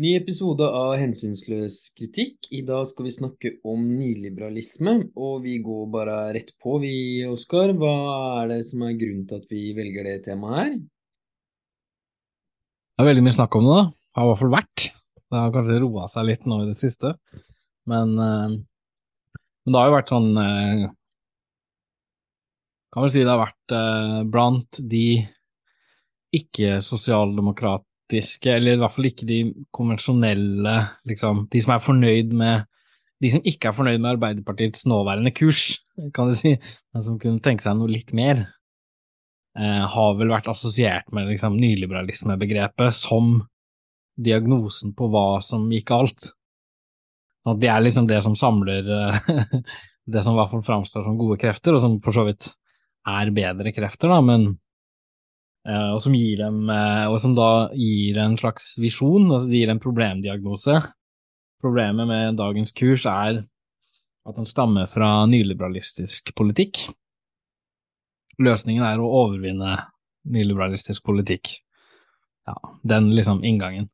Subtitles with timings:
[0.00, 2.46] Ny episode av Hensynsløs kritikk.
[2.56, 6.92] I dag skal vi snakke om nyliberalisme, og vi går bare rett på, vi,
[7.28, 7.74] Oskar.
[7.76, 7.90] Hva
[8.38, 10.70] er det som er grunnen til at vi velger det temaet her?
[12.96, 13.84] Det er veldig mye snakk om det, da.
[14.16, 14.86] Har i hvert fall vært.
[15.20, 17.12] Det har kanskje roa seg litt nå i det siste,
[17.92, 20.88] men, uh, men det har jo vært sånn uh,
[22.88, 25.04] Kan vel si det har vært uh, blant de
[26.40, 29.40] ikke-sosialdemokrat praktiske, eller i hvert fall ikke de
[29.72, 30.74] konvensjonelle,
[31.06, 32.66] liksom, de som er fornøyd med
[33.20, 35.78] de som ikke er fornøyd med Arbeiderpartiets nåværende kurs,
[36.14, 36.56] kan du si,
[36.94, 38.46] men som kunne tenke seg noe litt mer,
[39.58, 43.42] eh, har vel vært assosiert med liksom, nyliberalismebegrepet som
[44.16, 46.32] diagnosen på hva som gikk galt.
[47.60, 49.60] Det er liksom det som samler eh,
[50.12, 52.54] det som i hvert fall framstår som gode krefter, og som for så vidt
[53.06, 54.54] er bedre krefter, da, men
[55.68, 59.82] og som, dem, eh, og som da gir en slags visjon, altså det gir en
[59.82, 60.78] problemdiagnose.
[61.60, 66.86] Problemet med dagens kurs er at den stammer fra nyliberalistisk politikk.
[68.40, 69.76] Løsningen er å overvinne
[70.32, 71.58] nyliberalistisk politikk.
[72.48, 73.90] Ja, den liksom inngangen.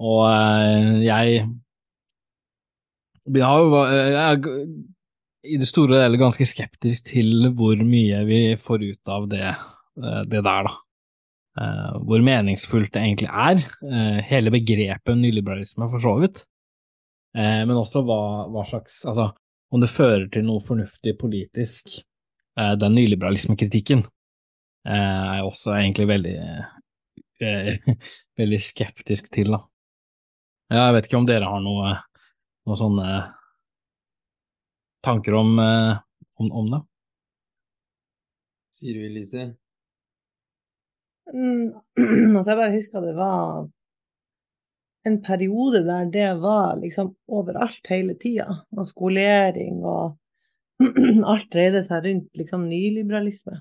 [0.00, 1.44] Og eh, jeg
[3.24, 4.42] jeg er
[5.44, 9.46] i det store og hele ganske skeptisk til hvor mye vi får ut av det
[9.48, 10.74] Eh, det der, da.
[11.54, 13.60] Eh, hvor meningsfullt det egentlig er.
[13.86, 16.44] Eh, hele begrepet nyliberalisme, for så vidt.
[17.34, 19.32] men også hva, hva, slags Altså,
[19.74, 21.88] om det fører til noe fornuftig politisk,
[22.54, 24.04] den nyliberalismekritikken,
[24.86, 26.36] er jeg også egentlig veldig
[28.38, 29.58] veldig skeptisk til, da.
[30.70, 31.96] Jeg vet ikke om dere har noe,
[32.70, 33.08] noe sånne
[35.02, 36.82] tanker om, om, om det?
[38.78, 39.50] Sier du, Elise?
[41.32, 41.72] Mm,
[42.36, 43.64] altså jeg bare husker det var
[45.04, 48.64] en periode der det var liksom overalt hele tida.
[48.76, 50.16] Og skolering og
[51.32, 53.60] alt dreide seg rundt liksom nyliberalisme.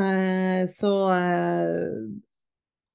[0.00, 1.86] Eh, så eh,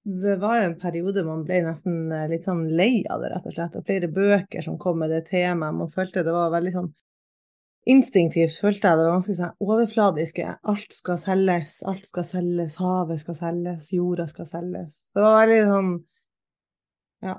[0.05, 3.49] det var jo en periode man ble nesten eh, litt sånn lei av det, rett
[3.49, 3.77] og slett.
[3.77, 5.77] Og flere bøker som kom med det temaet.
[5.81, 6.91] Man følte det var veldig sånn
[7.89, 10.55] instinktivt følte jeg det var ganske sånn overfladiske.
[10.71, 14.97] Alt skal selges, alt skal selges, havet skal selges, jorda skal selges.
[15.15, 15.93] Det var veldig sånn
[17.25, 17.37] Ja,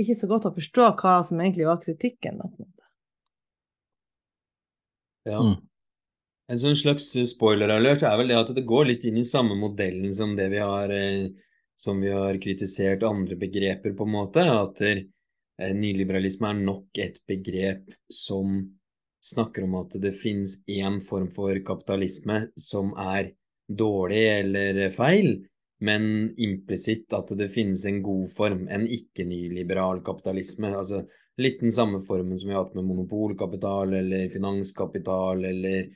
[0.00, 2.40] ikke så godt å forstå hva som egentlig var kritikken.
[2.40, 2.90] Da, på en måte.
[5.30, 5.38] Ja.
[5.40, 5.56] Mm.
[6.52, 10.12] En sånn slags spoiler-alert er vel det at det går litt inn i samme modellen
[10.12, 11.30] som det vi har eh,
[11.74, 14.44] som vi har kritisert andre begreper, på en måte.
[14.46, 15.04] At eh,
[15.74, 18.60] nyliberalisme er nok et begrep som
[19.24, 23.32] snakker om at det finnes én form for kapitalisme som er
[23.68, 25.38] dårlig eller feil,
[25.84, 30.74] men implisitt at det finnes en god form, en ikke-nyliberal kapitalisme.
[30.76, 31.04] altså
[31.40, 35.88] Litt den samme formen som vi har hatt med monopolkapital eller finanskapital eller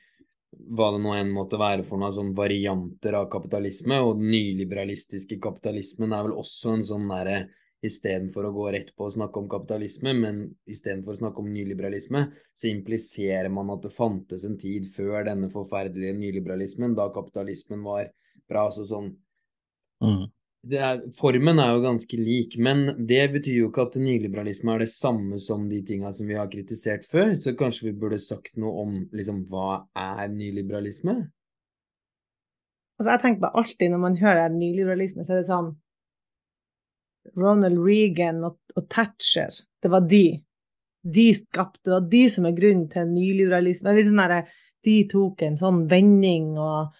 [0.75, 4.01] hva det nå enn måtte være for noen sånne varianter av kapitalisme.
[4.03, 7.37] Og den nyliberalistiske kapitalismen er vel også en sånn derre
[7.85, 12.25] istedenfor å gå rett på å snakke om kapitalisme, men istedenfor å snakke om nyliberalisme,
[12.53, 18.11] så impliserer man at det fantes en tid før denne forferdelige nyliberalismen, da kapitalismen var
[18.49, 18.67] bra.
[18.67, 19.13] Altså sånn
[20.03, 20.21] mm.
[20.75, 24.91] er, Formen er jo ganske lik, men det betyr jo ikke at nyliberalisme er det
[24.91, 28.85] samme som de tinga som vi har kritisert før, så kanskje vi burde sagt noe
[28.85, 31.21] om liksom hva er nyliberalisme?
[32.99, 35.77] Altså jeg tenker på alltid når man hører nyliberalisme, så er det sånn
[37.37, 39.53] Ronald Reagan og, og, Thatcher,
[39.83, 40.39] det var de.
[41.03, 43.95] De skapte, det var de som er grunnen til nyliberalisme.
[44.03, 44.49] Sånn der,
[44.85, 46.95] de tok en sånn vending, og,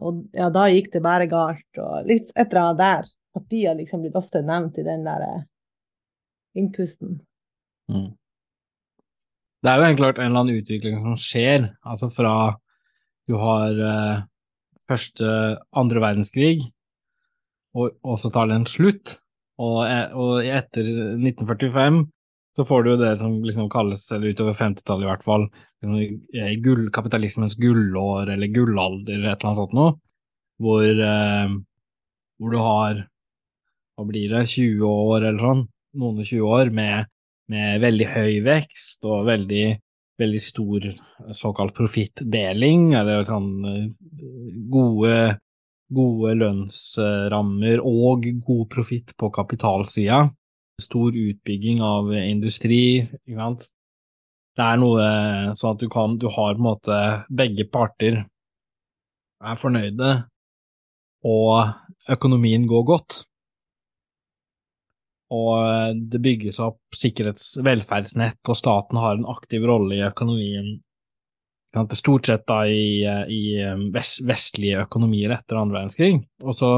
[0.00, 1.68] og, ja, da gikk det bare galt.
[1.80, 3.12] Og litt et eller annet der.
[3.38, 5.42] At de har liksom blitt ofte nevnt i den der eh,
[6.58, 7.20] innpusten.
[7.92, 8.16] Mm.
[9.62, 12.32] Det er jo helt klart en eller annen utvikling som skjer, altså fra
[13.28, 14.20] du har uh,
[14.88, 15.28] første,
[15.76, 16.68] andre verdenskrig,
[17.76, 19.18] og, og så tar det en slutt.
[19.58, 19.78] Og,
[20.14, 22.04] og etter 1945
[22.58, 25.44] så får du det som liksom kalles, eller utover 50-tallet i hvert fall,
[25.82, 29.92] liksom, gull, kapitalismens gullår eller gullalder eller et eller annet sånt noe,
[30.58, 31.52] hvor, eh,
[32.38, 33.04] hvor du har
[33.98, 35.62] hva blir det, 20 år eller sånn,
[35.98, 37.10] noen og 20 år med,
[37.50, 39.64] med veldig høy vekst og veldig,
[40.18, 40.88] veldig stor
[41.34, 43.86] såkalt profittdeling, eller sånn eh,
[44.70, 45.14] gode
[45.94, 50.26] gode lønnsrammer og god profitt på kapitalsida.
[50.80, 53.68] Stor utbygging av industri, ikke sant.
[54.58, 55.06] Det er noe
[55.58, 56.98] sånn at du kan Du har på en måte
[57.30, 58.24] Begge parter
[59.38, 60.12] er fornøyde,
[61.22, 63.22] og økonomien går godt.
[65.28, 70.78] og det bygges opp sikkerhets- velferdsnett, og staten har en aktiv rolle i økonomien.
[71.98, 73.42] Stort sett da i, i
[73.94, 76.22] vest, vestlige økonomier etter andre verdenskrig.
[76.44, 76.72] Og så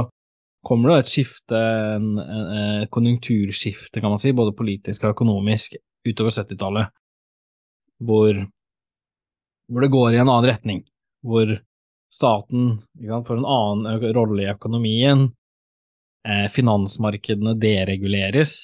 [0.67, 1.61] kommer det et skifte,
[1.97, 2.19] en,
[2.83, 6.93] et konjunkturskifte, kan man si, både politisk og økonomisk, utover 70-tallet,
[8.01, 8.39] hvor,
[9.69, 10.85] hvor, det går i en annen retning.
[11.25, 11.53] Hvor
[12.13, 15.29] staten får en annen rolle i økonomien,
[16.29, 18.55] eh, finansmarkedene dereguleres,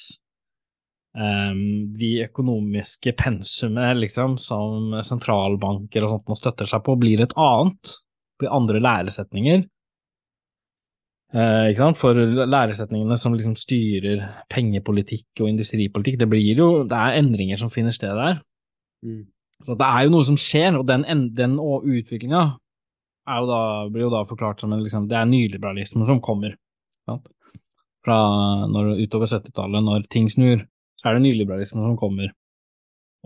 [1.17, 1.61] eh,
[1.99, 7.97] de økonomiske pensumet liksom, som sentralbanker og sånt må støtter seg på, blir et annet,
[8.39, 9.65] blir andre læresetninger.
[11.35, 11.97] Uh, ikke sant?
[11.99, 12.15] For
[12.47, 17.91] læresetningene som liksom styrer pengepolitikk og industripolitikk, det blir jo det er endringer som finner
[17.91, 18.39] sted der.
[19.03, 19.25] Mm.
[19.67, 21.03] Så det er jo noe som skjer, og den,
[21.35, 22.45] den utviklinga
[23.27, 26.55] blir jo da forklart som en liksom, det er nyliberalisme som kommer.
[27.09, 27.27] Sant?
[28.05, 28.19] Fra
[28.71, 30.63] når, utover 70-tallet, når ting snur,
[30.97, 32.33] så er det nyliberalisme som kommer.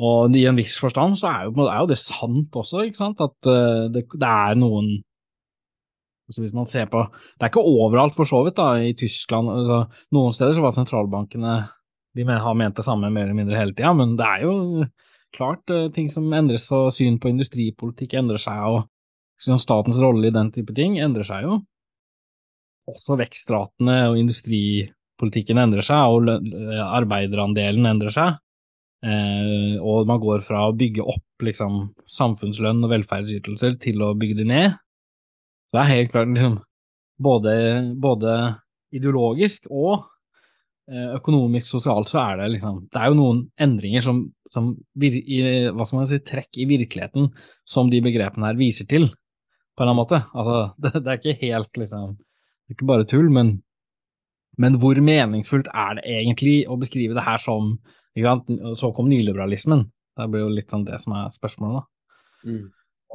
[0.01, 3.21] Og i en viss forstand så er jo, er jo det sant også, ikke sant,
[3.21, 4.93] at uh, det, det, er noen
[6.29, 9.51] altså Hvis man ser på Det er ikke overalt, for så vidt, da, i Tyskland.
[9.51, 9.83] Altså,
[10.15, 11.57] noen steder så var sentralbankene
[12.15, 14.55] De har ment det samme mer eller mindre hele tida, men det er jo
[15.35, 20.33] klart uh, ting som endres, og syn på industripolitikk endrer seg, og statens rolle i
[20.33, 21.61] den type ting endrer seg jo.
[22.91, 24.17] Også vekstratene og
[25.21, 26.29] industripolitikken endrer seg, og
[26.81, 28.39] arbeiderandelen endrer seg.
[29.01, 34.41] Eh, og man går fra å bygge opp liksom, samfunnslønn og velferdsytelser til å bygge
[34.41, 34.75] de ned.
[35.69, 36.59] Så det er helt klart liksom
[37.21, 37.53] både,
[37.97, 38.35] både
[38.93, 40.03] ideologisk og
[40.91, 44.21] eh, økonomisk, sosialt, så er det liksom Det er jo noen endringer som,
[44.51, 45.41] som vir, i,
[45.71, 47.31] hva skal man si, trekk i virkeligheten
[47.65, 50.21] som de begrepene her viser til på en eller annen måte.
[50.35, 53.55] Altså, det, det, er ikke helt liksom Det er ikke bare tull, men,
[54.59, 57.77] men hvor meningsfullt er det egentlig å beskrive det her som?
[58.75, 59.85] Så kom nyliberalismen.
[60.19, 62.51] Det blir jo litt sånn det som er spørsmålet, da.
[62.51, 62.65] Mm.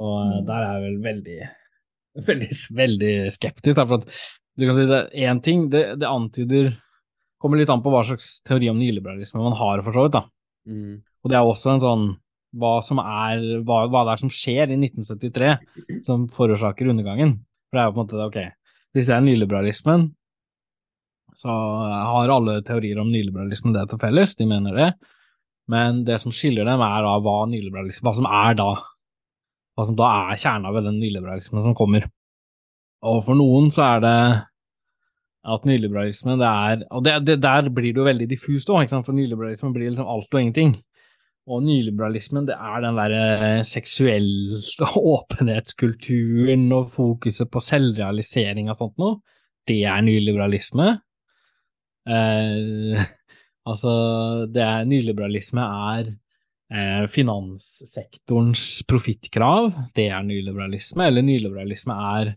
[0.01, 1.39] Og eh, der er jeg vel veldig,
[2.31, 2.51] veldig,
[2.81, 4.09] veldig skeptisk, Der, for at
[4.57, 6.75] du kan si det én ting, det, det, antyder
[7.37, 10.23] Kommer litt an på hva slags teori om nyliberalisme man har, for så vidt, da.
[10.73, 10.95] Mm.
[11.21, 12.07] Og det er også en sånn
[12.57, 17.35] hva som er hva, hva, det er som skjer i 1973 som forårsaker undergangen.
[17.69, 20.07] For det er jo på en måte det, ok, hvis det er nyliberalismen,
[21.37, 24.91] så har alle teorier om nyliberalisme det til felles, de mener det.
[25.69, 28.71] Men det som skiller dem, er da hva nyliberalisme Hva som er da
[29.77, 32.07] Hva som da er kjerna ved den nyliberalismen som kommer.
[33.05, 34.19] Og for noen så er det
[35.47, 39.15] at nyliberalisme det er Og det, det der blir det jo veldig diffust òg, for
[39.15, 40.77] nyliberalisme blir liksom alt og ingenting.
[41.47, 44.59] Og nyliberalismen, det er den derre eh, seksuelle
[45.15, 49.21] åpenhetskulturen og fokuset på selvrealisering og sånt noe.
[49.69, 50.97] Det er nyliberalisme.
[52.07, 53.03] Eh,
[53.69, 53.93] altså,
[54.53, 56.11] det er Nyliberalisme er
[56.71, 59.73] eh, finanssektorens profittkrav.
[59.97, 61.07] Det er nyliberalisme.
[61.07, 62.35] Eller nyliberalisme er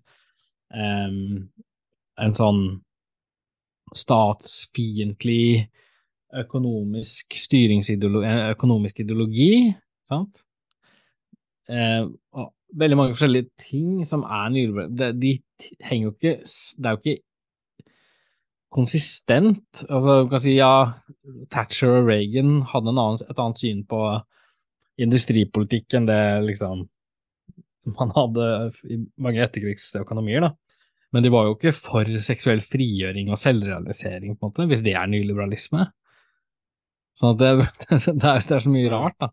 [0.73, 1.17] eh,
[2.19, 2.63] en sånn
[3.95, 5.69] statsfiendtlig
[6.39, 9.73] økonomisk styringsideologi, eh, økonomisk ideologi,
[10.05, 10.43] sant?
[11.69, 12.05] Eh,
[12.77, 17.01] veldig mange forskjellige ting som er nyliberale, de, de henger jo ikke Det er jo
[17.01, 17.17] ikke
[18.73, 19.83] konsistent.
[19.89, 20.73] Altså, du kan si ja,
[21.53, 24.03] Thatcher og Reagan hadde annen, et annet syn på
[24.99, 26.87] industripolitikk enn det liksom
[27.97, 28.47] man hadde
[28.91, 30.51] i mange etterkrigsøkonomier, da.
[31.15, 34.93] Men de var jo ikke for seksuell frigjøring og selvrealisering, på en måte, hvis det
[34.99, 35.87] er nyliberalisme.
[37.17, 37.49] Sånn at det,
[37.89, 39.31] det, er, det er så mye rart, da.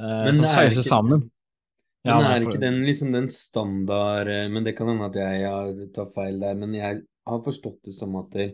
[0.00, 1.28] Eh, som sauser sammen.
[2.02, 5.44] Ja, men er ikke den liksom den standard eh, Men det kan hende at jeg
[5.46, 8.48] har tatt feil der, men jeg har forstått det som at det,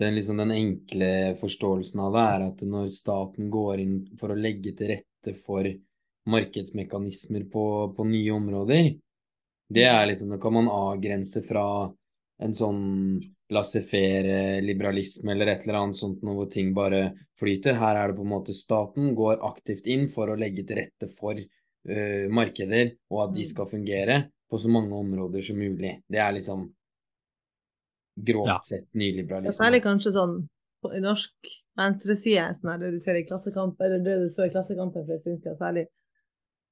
[0.00, 1.10] den, liksom, den enkle
[1.40, 5.68] forståelsen av det er at når staten går inn for å legge til rette for
[6.30, 8.94] markedsmekanismer på, på nye områder,
[9.74, 11.64] det er liksom Da kan man avgrense fra
[12.42, 12.82] en sånn
[13.54, 17.06] laissez-faire-liberalisme eller et eller annet sånt noe hvor ting bare
[17.40, 17.78] flyter.
[17.78, 21.08] Her er det på en måte staten går aktivt inn for å legge til rette
[21.12, 23.50] for uh, markeder, og at de mm.
[23.52, 24.18] skal fungere
[24.50, 25.96] på så mange områder som mulig.
[26.10, 26.66] Det er liksom
[28.14, 28.58] grovt ja.
[28.62, 29.52] sett nyliberalisme.
[29.52, 30.36] Ja, særlig kanskje sånn
[30.84, 35.06] på norsk venstreside, sånn det du ser i Klassekamp, eller det du så i Klassekampen
[35.06, 35.86] for en stund siden særlig,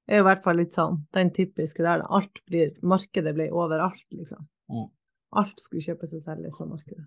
[0.07, 2.03] er jo i hvert fall litt sånn den typiske der.
[2.11, 4.47] Alt blir Markedet blir overalt, liksom.
[4.71, 4.89] Mm.
[5.39, 7.05] Alt skulle kjøpes og selges på markedet.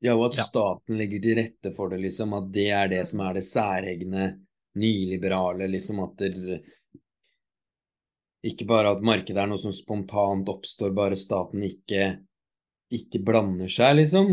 [0.00, 0.46] Ja, og at ja.
[0.48, 2.36] staten legger til rette for det, liksom.
[2.36, 4.28] At det er det som er det særegne,
[4.80, 6.04] nyliberale, liksom.
[6.06, 6.60] At det
[8.46, 12.06] Ikke bare at markedet er noe som spontant oppstår, bare staten ikke,
[12.90, 14.32] ikke blander seg, liksom.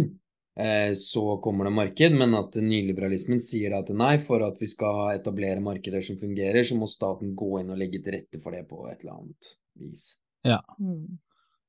[0.60, 5.14] eh, så kommer det marked, men at nyliberalismen sier at nei, for at vi skal
[5.16, 8.66] etablere markeder som fungerer, så må staten gå inn og legge til rette for det
[8.70, 10.10] på et eller annet vis.
[10.48, 10.62] Ja.
[10.82, 11.20] Mm.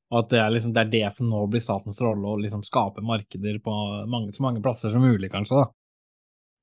[0.09, 2.65] Og at det er, liksom, det er det som nå blir statens rolle, å liksom
[2.65, 3.75] skape markeder på
[4.09, 5.61] mange, så mange plasser som mulig, kanskje.
[5.61, 5.69] da.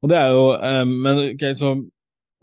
[0.03, 1.69] Og det er jo eh, Men ok, så,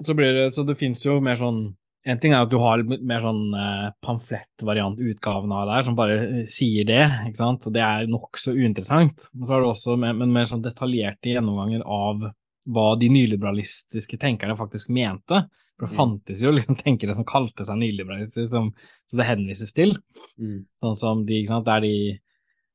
[0.02, 1.64] så blir det Så det fins jo mer sånn
[2.04, 5.96] En ting er at du har litt mer sånn eh, pamflettvariant-utgaven av det her, som
[5.98, 9.28] bare eh, sier det, ikke sant, og det er nokså uinteressant.
[9.34, 12.26] Men så har du også mer, men mer sånn detaljerte gjennomganger av
[12.72, 15.44] hva de nyliberalistiske tenkerne faktisk mente.
[15.78, 15.98] For det Mm.
[15.98, 18.68] fantes jo liksom tenkere som kalte seg nyliberalister, som,
[19.06, 19.96] som det henvises til.
[20.38, 20.66] Mm.
[20.78, 22.20] Sånn som de, ikke sant, det er de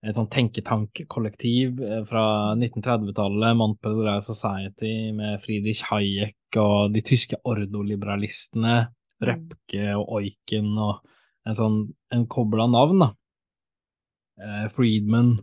[0.08, 8.88] et sånn tenketankkollektiv eh, fra 1930-tallet, Montpellier Society med Friedrich Hayek og de tyske ordoliberalistene,
[9.24, 11.04] Røpke og Oiken og
[11.48, 11.78] en sånn
[12.14, 13.12] en kobla navn, da.
[14.38, 15.38] Eh, Friedman,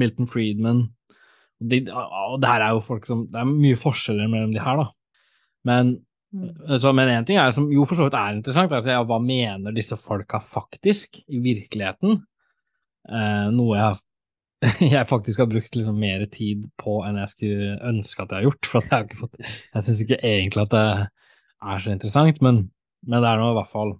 [0.00, 0.86] Milton Friedman.
[1.58, 4.78] De, og det her er jo folk som Det er mye forskjeller mellom de her,
[4.78, 4.92] da.
[5.66, 5.96] Men
[6.34, 6.78] Mm.
[6.78, 9.16] så, men en ting er som jo for så vidt er interessant, altså, ja, hva
[9.22, 12.18] mener disse folka faktisk i virkeligheten?
[13.08, 14.02] Eh, noe jeg,
[14.92, 18.48] jeg faktisk har brukt liksom mer tid på enn jeg skulle ønske at jeg har
[18.50, 18.68] gjort.
[18.68, 20.84] For at jeg, har ikke fått, jeg syns ikke egentlig at det
[21.72, 22.60] er så interessant, men,
[23.06, 23.94] men det er nå i hvert fall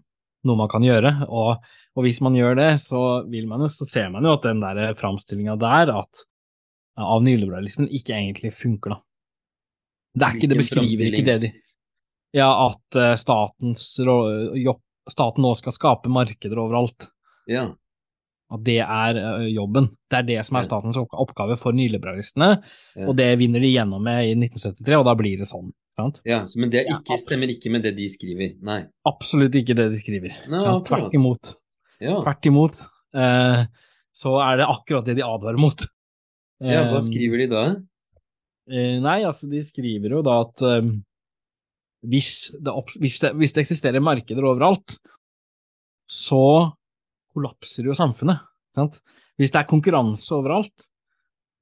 [0.49, 1.13] noe man kan gjøre.
[1.29, 4.47] Og, og hvis man gjør det, så, vil man jo, så ser man jo at
[4.47, 6.25] den der framstillinga der at,
[6.99, 9.03] av nyliberalismen ikke egentlig funker, da.
[10.19, 11.51] Det er ikke, det beskriver ikke det de
[12.35, 17.07] Ja, at eh, statens jobb, staten nå skal skape markeder overalt.
[17.49, 17.69] Ja.
[18.53, 19.91] At det er eh, jobben.
[20.11, 22.51] Det er det som er statens oppgave for nyliberalistene,
[22.97, 23.07] Ja.
[23.07, 25.71] og det vinner de gjennom med i 1973, og da blir det sånn.
[25.99, 26.21] Sant?
[26.29, 28.53] ja, men det ikke, stemmer ikke med det de skriver.
[28.63, 28.85] Nei.
[29.09, 30.37] Absolutt ikke det de skriver.
[30.47, 31.53] Nei, Ja, tvert imot.
[31.99, 32.21] Ja.
[32.23, 32.79] Tvert imot.
[33.19, 33.65] Eh,
[34.15, 35.83] så er det akkurat det de advarer mot.
[36.63, 37.65] ja, hva Eh, skriver de da?
[38.71, 40.89] Eh, nei, altså de skriver jo da at eh,
[42.07, 42.31] hvis,
[42.63, 44.99] det hvis, det, hvis det eksisterer markeder overalt,
[46.09, 46.41] så
[47.35, 48.45] kollapser jo samfunnet.
[48.75, 49.01] Sant?
[49.39, 50.87] Hvis det er konkurranse overalt,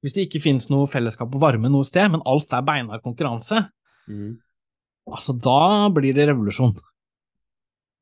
[0.05, 3.63] hvis det ikke finnes noe fellesskap og varme noe sted, men alt er beinhard konkurranse,
[4.07, 4.37] Mm.
[5.11, 6.75] altså da blir det revolusjon.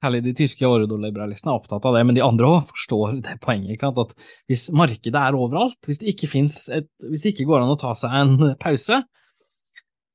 [0.04, 3.72] Særlig de tyske ordoliberalistene er opptatt av det, men de andre òg forstår det poenget.
[3.74, 3.98] ikke sant?
[3.98, 4.14] At
[4.52, 6.30] hvis markedet er overalt, hvis det ikke
[6.76, 9.00] et, hvis det ikke går an å ta seg en pause,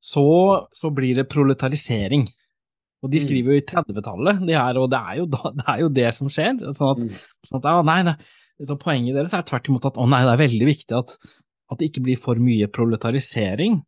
[0.00, 0.24] så,
[0.72, 2.28] så blir det proletarisering.
[3.02, 3.24] Og de Mm.
[3.26, 5.26] skriver jo i 30-tallet, de her, og det er, jo
[5.58, 6.60] det er jo det som skjer.
[6.76, 7.20] Sånn at, Mm.
[7.48, 8.16] sånn at ja, nei, nei.
[8.62, 11.16] Så poenget deres er tvert imot at å nei, det er veldig viktig at,
[11.72, 13.80] at det ikke blir for mye proletarisering.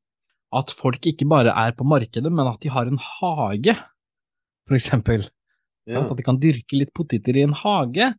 [0.53, 3.77] At folk ikke bare er på markedet, men at de har en hage,
[4.69, 5.25] for eksempel.
[5.89, 6.05] Ja.
[6.05, 8.13] At de kan dyrke litt poteter i en hage,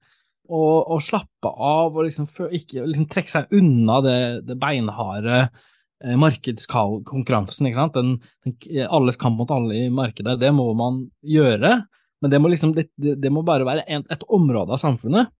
[0.51, 4.17] og, og slappe av og liksom, ikke, liksom trekke seg unna det,
[4.49, 7.69] det beinharde eh, markedskonkurransen.
[7.69, 7.95] ikke sant?
[7.95, 8.57] Den, den,
[8.89, 11.77] alles kamp mot alle i markedet, det må man gjøre,
[12.23, 15.31] men det må, liksom, det, det, må bare være en, et område av samfunnet.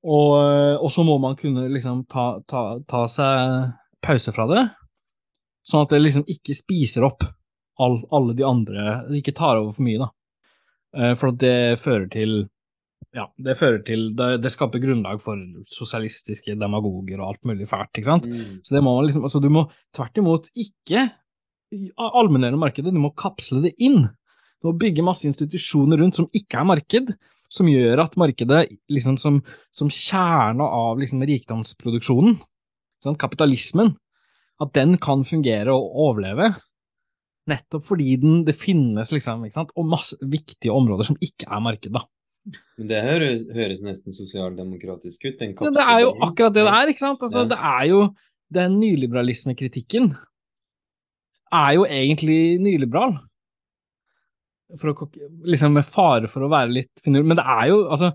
[0.00, 0.36] Og,
[0.80, 3.72] og så må man kunne liksom ta, ta, ta seg
[4.04, 4.62] pause fra det,
[5.70, 7.26] sånn at det liksom ikke spiser opp
[7.80, 10.10] all, alle de andre, Det ikke tar over for mye, da.
[10.96, 12.42] Eh, For at det fører til
[13.16, 15.38] ja, det fører til det, det skaper grunnlag for
[15.72, 18.28] sosialistiske demagoger og alt mulig fælt, ikke sant.
[18.28, 18.60] Mm.
[18.62, 19.64] Så det må man liksom, altså du må
[19.96, 21.08] tvert imot ikke
[21.98, 24.04] allmenngjøre markedet, du må kapsle det inn.
[24.60, 27.10] Du må bygge masse institusjoner rundt som ikke er marked,
[27.50, 28.60] som gjør at markedet
[28.92, 29.40] liksom som,
[29.74, 32.38] som kjerna av liksom rikdomsproduksjonen,
[33.02, 33.96] sånn, kapitalismen,
[34.60, 36.52] at den kan fungere og overleve,
[37.50, 41.62] nettopp fordi den, det finnes liksom, ikke sant, og masse viktige områder som ikke er
[41.64, 42.04] marked, da.
[42.80, 45.42] Men det høres, høres nesten sosialdemokratisk ut.
[45.60, 47.22] Men det er jo akkurat det det er, ikke sant?
[47.22, 47.50] Altså, Ja.
[47.52, 48.00] Det er jo
[48.50, 50.14] den nyliberalismekritikken
[51.54, 53.18] er jo egentlig nyliberal.
[54.78, 55.08] For å,
[55.50, 57.32] liksom med fare for å være litt finurlig.
[57.32, 58.12] Men det er jo, altså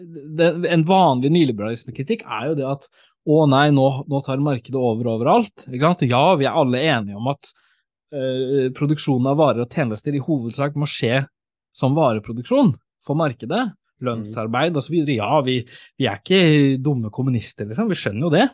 [0.00, 2.86] det, En vanlig nyliberalismekritikk er jo det at
[3.28, 5.66] å nei, nå, nå tar markedet over overalt.
[5.68, 5.92] Ja,
[6.40, 7.50] vi er alle enige om at
[8.14, 11.26] eh, produksjonen av varer og tjenester i hovedsak må skje
[11.76, 12.72] som vareproduksjon
[13.04, 13.68] for markedet.
[14.00, 14.94] Lønnsarbeid osv.
[15.12, 15.58] Ja, vi,
[16.00, 17.90] vi er ikke dumme kommunister, liksom.
[17.92, 18.46] Vi skjønner jo det.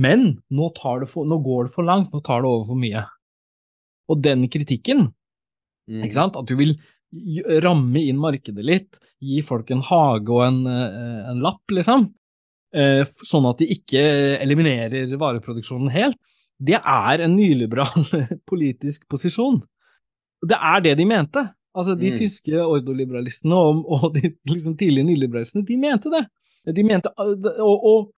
[0.00, 2.80] Men nå, tar det for, nå går det for langt, nå tar det over for
[2.80, 3.04] mye.
[4.08, 5.10] Og den kritikken,
[5.86, 6.00] Mm.
[6.02, 6.72] ikke sant, at du vil
[7.62, 12.08] ramme inn markedet litt, gi folk en hage og en, eh, en lapp, liksom,
[13.24, 14.02] sånn at de ikke
[14.42, 16.18] eliminerer vareproduksjonen helt,
[16.58, 18.06] det er en nyliberal
[18.50, 19.60] politisk posisjon.
[20.46, 21.42] Det er det de mente.
[21.76, 22.16] Altså, de Mm.
[22.16, 26.22] tyske ordoliberalistene og, og de liksom, tidlige nyliberalistene, de mente det.
[26.74, 28.08] De mente, og, og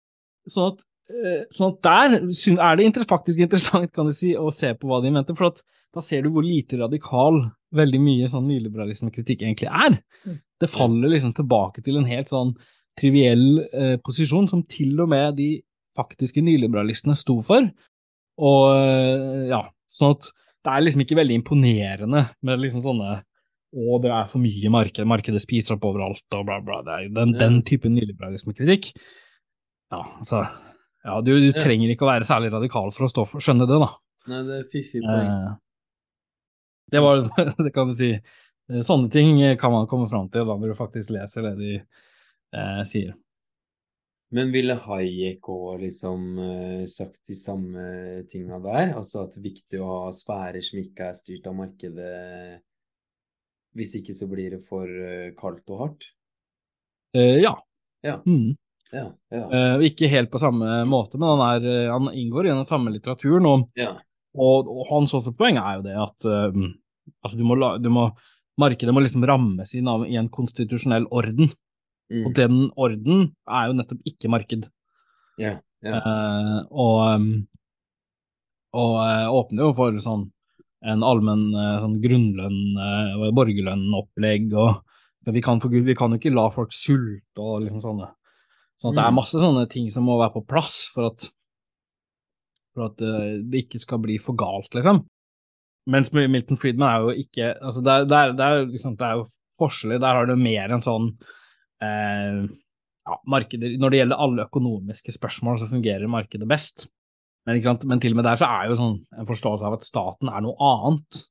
[0.48, 2.14] sånn at eh, sånn at der
[2.62, 5.62] er det faktisk interessant kan du si, å se på hva de mente, for at
[5.94, 7.42] da ser du hvor lite radikal
[7.74, 9.98] veldig mye sånn nyliberalismekritikk egentlig er.
[10.24, 10.38] Mm.
[10.60, 12.54] Det faller liksom tilbake til en helt sånn
[12.98, 15.48] triviell eh, posisjon som til og med de
[15.98, 17.64] faktiske nyliberalistene sto for.
[18.38, 20.28] Og eh, ja, sånn at
[20.66, 23.16] det er liksom ikke veldig imponerende med liksom sånne
[23.68, 26.78] å, det er for mye marked, markedet spiser opp overalt, og bla, bla.
[26.86, 27.40] Det er den, Ja.
[27.44, 28.92] den type nyliberalismekritikk.
[29.92, 30.42] Ja, altså
[31.04, 31.60] Ja, du, du Ja.
[31.62, 33.90] trenger ikke å være særlig radikal for å stå for, skjønne det, da.
[34.28, 35.28] Nei, det er fiffig poeng.
[35.30, 35.54] Eh,
[36.92, 37.22] det var
[37.64, 38.10] Det kan du si.
[38.16, 41.72] Eh, Sånne ting kan man komme fram til da når du faktisk leser det de
[42.54, 43.16] eh, sier.
[44.36, 47.84] Men ville Hayek òg liksom eh, sagt de samme
[48.28, 48.92] tinga der?
[48.98, 52.60] Altså at det er viktig å ha sfærer som ikke er styrt av markedet,
[53.78, 56.10] hvis ikke så blir det for eh, kaldt og hardt?
[57.16, 57.54] Eh, ja.
[58.04, 58.18] Ja.
[58.26, 58.56] Mm.
[58.92, 62.52] Ja, ja, Eh, ikke helt på samme måte, men han, er, eh, han inngår i
[62.54, 63.48] den samme litteraturen.
[63.48, 63.92] Og, ja.
[64.36, 66.60] og, og hans også poeng er jo det at eh,
[67.22, 68.08] altså du må, du må,
[68.60, 71.52] markedet må liksom rammes inn av, i en konstitusjonell orden.
[72.10, 72.34] Og Mm.
[72.34, 74.68] den orden er jo nettopp ikke marked.
[75.38, 76.00] Yeah, yeah.
[76.00, 77.48] Uh, og, um,
[78.74, 80.26] og eh, åpner jo for sånn
[80.88, 84.80] en allmenn eh, sånn grunnlønn eh, og borgerlønnopplegg og
[85.24, 88.08] så vi kan for Gud, vi kan jo ikke la folk sulte og liksom sånne.
[88.80, 89.16] Sånn at det er Mm.
[89.18, 91.28] masse sånne ting som må være på plass for at
[92.74, 95.00] for at det ikke skal bli for galt, liksom.
[95.88, 99.06] Mens Milton Friedman er jo ikke altså det, er, det, er, det, er, liksom, det
[99.08, 99.26] er jo
[99.58, 100.00] forskjellig.
[100.00, 101.08] Der har du mer en sånn
[101.84, 102.42] eh,
[103.08, 106.88] ja, markeder Når det gjelder alle økonomiske spørsmål, så fungerer markedet best.
[107.46, 107.86] Men, ikke sant?
[107.88, 110.44] Men til og med der så er jo sånn en forståelse av at staten er
[110.44, 111.22] noe annet.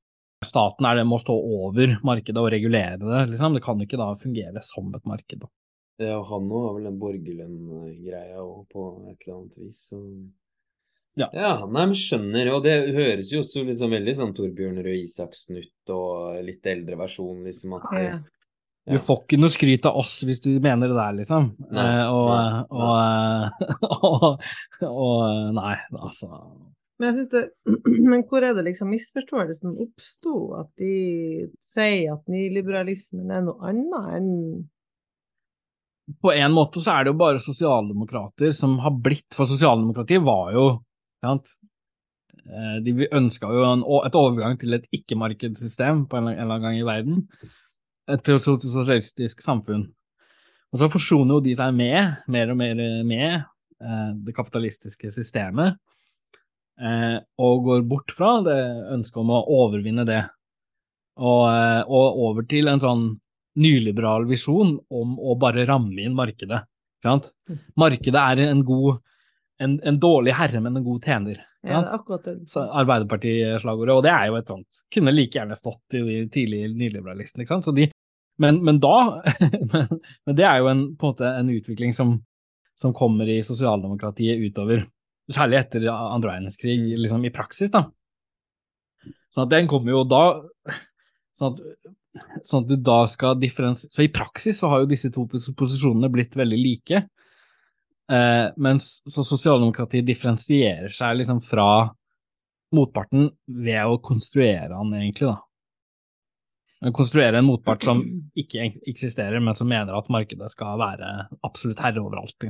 [0.46, 3.58] Staten er det må stå over markedet og regulere det, liksom.
[3.58, 5.44] Det kan ikke da fungere som et marked.
[5.44, 5.50] Da.
[5.98, 9.88] Ja, han òg har vel den borgerlønn-greia òg, på et eller annet vis.
[9.90, 10.02] Så...
[11.18, 11.30] Ja.
[11.34, 12.52] nei, men skjønner.
[12.54, 17.00] Og det høres jo også liksom veldig sånn Torbjørn Røe Isaksen ut, og litt eldre
[17.00, 18.18] versjon, liksom at ah, Ja.
[18.88, 21.50] Du får ikke noe skryt av oss hvis du mener det der, liksom.
[21.76, 23.68] Nei, eh, og, nei, og,
[24.08, 24.48] og,
[24.88, 26.30] og, Nei, altså
[26.96, 27.44] Men jeg synes det
[28.14, 30.38] Men hvor er det liksom misforståelsen oppsto?
[30.62, 30.94] At de
[31.60, 34.32] sier at nyliberalismen er noe annet enn
[36.24, 40.56] På en måte så er det jo bare sosialdemokrater som har blitt For sosialdemokratiet var
[40.56, 40.68] jo
[41.24, 41.58] sant?
[42.48, 46.80] Eh, De ønska jo en, et overgang til et ikke-markedssystem på en, eller annen gang
[46.80, 47.26] i verden.
[48.08, 49.88] Et sosialistisk samfunn.
[50.72, 53.44] Og så forsoner jo de seg med, mer og mer med,
[53.82, 55.78] eh, det kapitalistiske systemet.
[56.78, 58.60] Eh, og går bort fra det
[58.94, 60.24] ønsket om å overvinne det,
[61.18, 63.06] og, eh, og over til en sånn
[63.58, 66.62] nyliberal visjon om å bare ramme inn markedet.
[66.98, 67.32] Ikke sant?
[67.76, 69.00] Markedet er en god
[69.60, 71.40] en, en dårlig herre, men en god tjener.
[71.66, 72.36] ja, akkurat det.
[72.56, 77.48] Arbeiderparti-slagordet, og det er jo et sånt Kunne like gjerne stått i de tidlige nyliberalistene.
[77.48, 77.90] Så de,
[78.42, 79.22] men, men da
[79.74, 82.18] men, men det er jo en, på en måte en utvikling som,
[82.78, 84.86] som kommer i sosialdemokratiet utover,
[85.32, 87.88] særlig etter andre verdenskrig, liksom i praksis, da.
[89.34, 90.24] Sånn at den kommer jo da
[91.38, 91.60] Sånn at,
[92.42, 96.10] sånn at du da skal differensiere Så i praksis så har jo disse to posisjonene
[96.10, 97.02] blitt veldig like.
[98.10, 101.68] Eh, mens så sosialdemokratiet differensierer seg liksom fra
[102.74, 105.38] motparten ved å konstruere han, egentlig, da.
[106.94, 108.04] Konstruere en motpart som
[108.42, 111.14] ikke eksisterer, men som mener at markedet skal være
[111.48, 112.38] absolutt herre overalt.
[112.40, 112.50] Det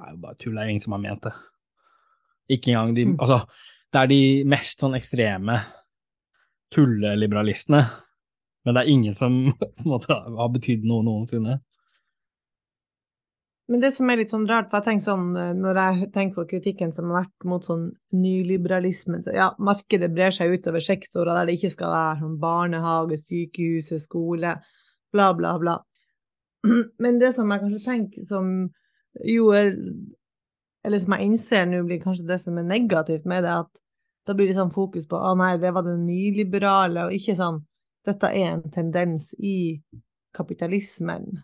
[0.00, 1.34] er jo bare tull, det er ingen som har ment det.
[2.48, 3.42] Ikke engang de Altså,
[3.92, 5.58] det er de mest sånn ekstreme
[6.74, 7.82] tulleliberalistene,
[8.64, 11.60] men det er ingen som på en måte har betydd noe noensinne.
[13.68, 16.40] Men det som er litt sånn rart, for jeg tenker sånn, eh, når jeg tenker
[16.40, 21.34] på kritikken som har vært mot sånn nyliberalismen, så ja, markedet brer seg utover sektorer
[21.36, 24.54] der det ikke skal være sånn barnehage, sykehus, skole,
[25.12, 25.74] bla, bla, bla.
[27.02, 28.48] Men det som jeg kanskje tenker som
[29.24, 29.74] jo er
[30.86, 33.80] Eller som jeg innser nå blir kanskje det som er negativt med det, at
[34.28, 37.58] da blir det sånn fokus på å nei, det var det nyliberale, og ikke sånn
[38.06, 39.80] dette er en tendens i
[40.36, 41.42] kapitalismen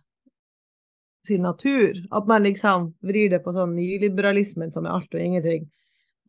[1.26, 2.00] sin natur.
[2.14, 5.68] At man liksom vrir det på sånn nyliberalismen som er alt og ingenting,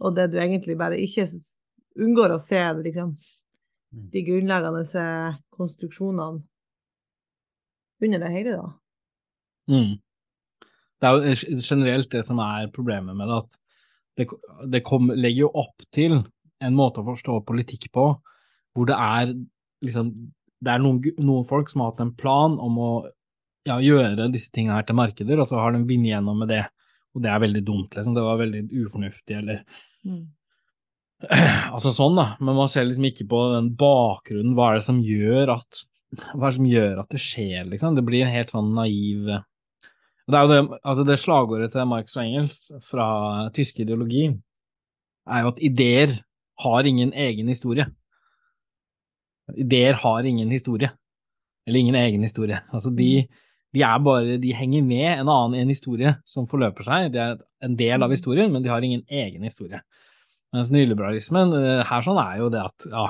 [0.04, 1.30] og det du egentlig bare ikke
[2.02, 3.14] unngår å se, liksom,
[4.12, 6.44] de grunnleggende eh, konstruksjonene
[8.04, 8.72] under det hele, da.
[9.72, 9.94] Mm.
[11.00, 13.60] Det er jo generelt det som er problemet med det, at
[14.20, 14.28] det,
[14.72, 16.20] det kom, legger jo opp til
[16.64, 18.08] en måte å forstå politikk på
[18.76, 19.36] hvor det er
[19.84, 20.12] liksom
[20.66, 22.92] Det er noen, noen folk som har hatt en plan om å
[23.65, 26.63] ja, gjøre disse tingene her til markeder, og så har de vunnet gjennom med det.
[27.15, 28.15] og det er veldig dumt, liksom.
[28.15, 29.65] Det var veldig ufornuftig, eller
[30.06, 30.28] Mm.
[31.73, 32.36] Altså sånn, da.
[32.39, 34.54] Men man ser liksom ikke på den bakgrunnen.
[34.54, 35.84] Hva er det som gjør at
[36.36, 37.95] Hva er det som gjør at det skjer, liksom?
[37.97, 42.15] Det blir en helt sånn naiv Det er jo det, altså det slagordet til Marx
[42.15, 43.08] og Engels fra
[43.56, 44.28] tysk ideologi
[45.25, 46.13] er jo at ideer
[46.62, 47.88] har ingen egen historie.
[49.58, 50.91] Ideer har ingen historie.
[51.65, 52.62] Eller ingen egen historie.
[52.71, 53.25] Altså de,
[53.76, 57.12] de er bare De henger med en annen en historie som forløper seg.
[57.14, 59.82] De er en del av historien, men de har ingen egen historie.
[60.56, 63.10] Mens nyliberalismen eh, her sånn er jo det at ja,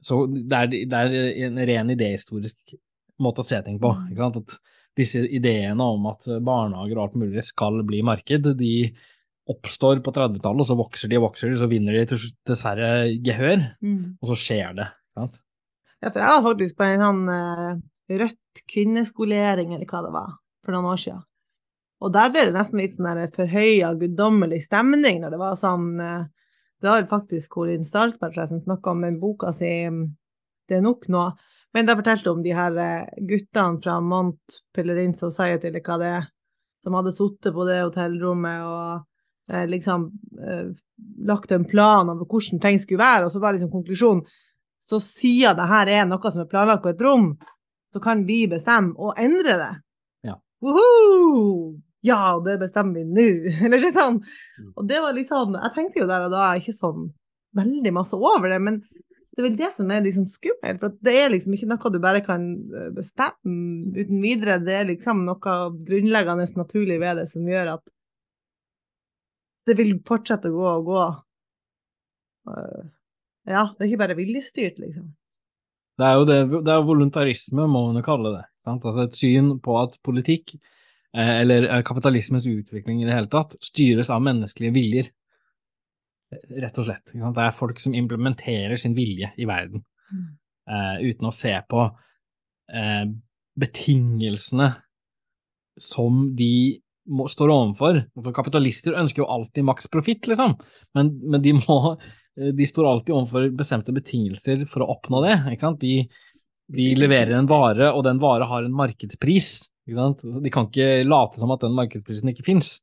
[0.00, 1.16] så det er, det er
[1.48, 2.76] en ren idéhistorisk
[3.20, 3.90] måte å se ting på.
[4.08, 4.38] ikke sant?
[4.40, 4.60] At
[4.96, 8.72] disse ideene om at barnehager og alt mulig skal bli marked, de
[9.50, 12.90] oppstår på 30-tallet, og så vokser de og vokser de, så vinner de til- dessverre
[13.24, 14.16] gehør, Mm.
[14.22, 14.86] og så skjer det.
[15.10, 15.40] ikke sant?
[16.02, 17.80] Ja, for jeg var faktisk på en sånn uh,
[18.22, 20.30] rødt kvinneskolering, eller hva det var,
[20.64, 21.22] for noen år siden.
[22.00, 26.28] Og der ble det nesten litt sånn forhøya, guddommelig stemning når det var sånn eh,
[26.80, 30.06] Det var faktisk Corinne Starsberg som snakka om den boka si mm,
[30.68, 31.30] 'Det er nok nå'.
[31.74, 36.06] Men da fortalte om de her eh, guttene fra Mont Pelerin Society, eller hva det
[36.06, 36.28] er,
[36.82, 39.04] som hadde sittet på det hotellrommet og
[39.52, 40.08] eh, liksom
[41.26, 44.24] lagt en plan over hvordan ting skulle være, og så var liksom konklusjonen
[44.82, 47.34] så siden det her er noe som er planlagt på et rom,
[47.92, 49.70] så kan vi bestemme og endre det.
[50.28, 50.36] Ja.
[50.62, 51.78] Woohoo!
[52.06, 53.26] Ja, det bestemmer vi nå.
[53.66, 54.20] Eller ikke sånn.
[54.74, 57.10] Og det var litt sånn Jeg tenkte jo der og da ikke sånn
[57.58, 58.76] veldig masse over det, men
[59.30, 60.80] det er vel det som er liksom skummelt.
[60.82, 64.60] For det er liksom ikke noe du bare kan eh, bestemme uten videre.
[64.62, 67.84] Det er liksom noe grunnleggende naturlig ved det som gjør at
[69.68, 71.02] det vil fortsette å gå og gå.
[72.54, 72.88] Eh,
[73.50, 75.06] Ja, det er ikke bare viljestyrt, liksom.
[76.00, 78.44] Det er jo det, det er voluntarisme, må man jo kalle det.
[78.64, 78.84] Sant?
[78.88, 80.54] Altså et syn på at politikk,
[81.12, 85.10] eh, eller eh, kapitalismens utvikling i det hele tatt, styres av menneskelige viljer.
[86.62, 87.12] Rett og slett.
[87.12, 89.82] Det er folk som implementerer sin vilje i verden,
[90.70, 91.84] eh, uten å se på
[92.70, 93.04] eh,
[93.60, 94.70] betingelsene
[95.80, 98.00] som de må, står overfor.
[98.22, 100.56] For kapitalister ønsker jo alltid maks profitt, liksom,
[100.96, 101.80] men, men de må
[102.56, 105.36] de står alltid overfor bestemte betingelser for å oppnå det.
[105.52, 105.82] Ikke sant?
[105.82, 106.06] De,
[106.70, 109.50] de leverer en vare, og den vare har en markedspris.
[109.88, 110.24] Ikke sant?
[110.44, 112.78] De kan ikke late som at den markedsprisen ikke fins.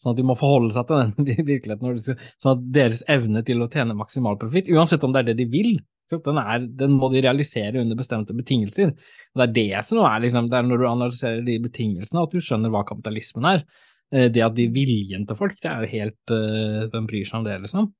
[0.00, 2.00] Sånn at de må forholde seg til den i virkeligheten.
[2.40, 5.48] Sånn at deres evne til å tjene maksimal profitt, uansett om det er det de
[5.52, 5.74] vil,
[6.10, 8.90] den, er, den må de realisere under bestemte betingelser.
[8.90, 12.34] Og Det er det som er liksom, det er når du analyserer de betingelsene, at
[12.34, 13.64] du skjønner hva kapitalismen er.
[14.10, 17.38] Eh, Det at de viljen til folk, det er jo helt uh, Hvem bryr seg
[17.38, 17.92] om det, liksom?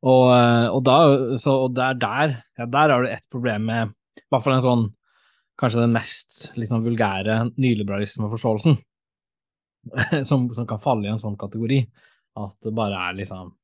[0.00, 0.96] Og, eh, og, da,
[1.40, 4.64] så, og der, der, ja, der har du ett problem med i hvert fall en
[4.64, 4.84] sånn
[5.60, 8.78] kanskje den mest liksom, vulgære nyliberalismeforståelsen,
[10.28, 11.82] som, som kan falle i en sånn kategori.
[12.40, 13.56] At det bare er liksom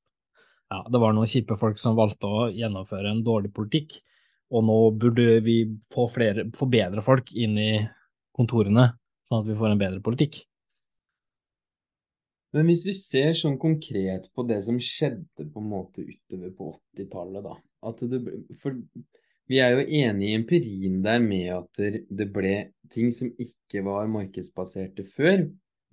[0.67, 4.01] Ja, det var noen kjipe folk som valgte å gjennomføre en dårlig politikk,
[4.51, 5.61] og nå burde vi
[5.95, 7.71] få, flere, få bedre folk inn i
[8.35, 8.89] kontorene,
[9.31, 10.41] sånn at vi får en bedre politikk.
[12.57, 16.71] Men hvis vi ser sånn konkret på det som skjedde på en måte utover på
[16.97, 18.21] 80-tallet, da at det,
[18.63, 18.77] For
[19.47, 22.57] vi er jo enige i empirien der med at det ble
[22.91, 25.45] ting som ikke var markedsbaserte før,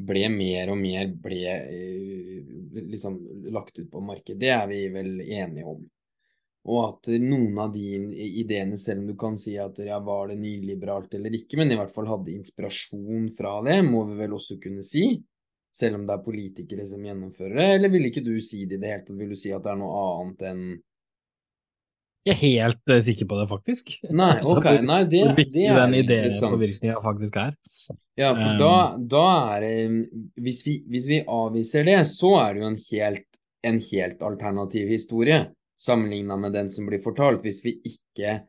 [0.04, 2.54] ble mer og mer ble eh,
[2.90, 3.20] liksom
[3.54, 4.40] lagt ut på markedet.
[4.42, 5.84] Det er vi vel enige om.
[6.64, 8.00] Og at noen av de
[8.40, 11.78] ideene, selv om du kan si at ja, var det nyliberalt eller ikke, men i
[11.78, 15.10] hvert fall hadde inspirasjon fra det, må vi vel også kunne si.
[15.74, 18.82] Selv om det er politikere som gjennomfører det, eller vil ikke du si det i
[18.82, 19.16] det hele tatt?
[19.18, 20.66] Vil du si at det er noe annet enn
[22.24, 23.90] Jeg er helt uh, sikker på det, faktisk.
[24.14, 27.58] Nei, ok, nei, det, viktig det er den idépåvirkninga faktisk er.
[28.20, 28.76] Ja, for Um, da,
[29.16, 29.74] da er det
[30.46, 33.28] hvis vi, hvis vi avviser det, så er det jo en helt,
[33.66, 35.42] en helt alternativ historie
[35.86, 37.42] sammenligna med den som blir fortalt.
[37.44, 38.40] Hvis vi ikke,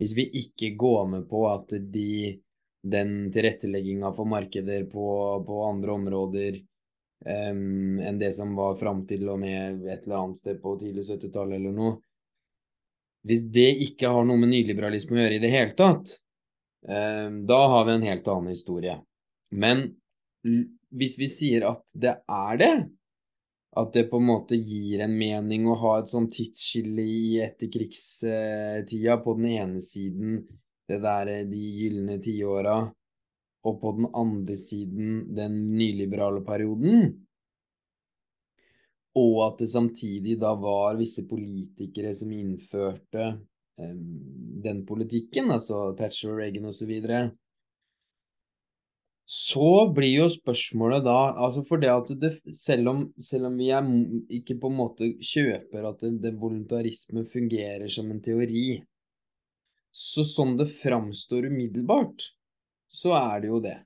[0.00, 2.38] hvis vi ikke går med på at de,
[2.82, 5.06] den tilrettelegginga for markeder på,
[5.46, 6.56] på andre områder
[7.26, 11.06] um, enn det som var fram til og med et eller annet sted på tidlig
[11.06, 11.92] 70-tallet eller noe
[13.22, 16.16] Hvis det ikke har noe med nyliberalisme å gjøre i det hele tatt,
[16.88, 18.96] um, Da har vi en helt annen historie.
[19.54, 19.84] Men
[20.42, 22.74] hvis vi sier at det er det,
[23.78, 29.16] at det på en måte gir en mening å ha et sånn tidsskille i etterkrigstida,
[29.22, 30.42] på den ene siden
[30.92, 32.76] det der eh, de gylne tiåra,
[33.62, 37.12] og på den andre siden den nyliberale perioden,
[39.18, 43.26] og at det samtidig da var visse politikere som innførte
[43.78, 43.94] eh,
[44.64, 47.22] den politikken, altså Thatcher Reagan osv., så, videre,
[49.32, 53.70] så blir jo spørsmålet da altså for det at det, selv, om, selv om vi
[53.72, 53.86] er,
[54.40, 58.82] ikke på en måte kjøper at det, det voluntarisme fungerer som en teori,
[59.92, 62.22] så sånn det framstår umiddelbart,
[62.88, 63.78] så er det jo det.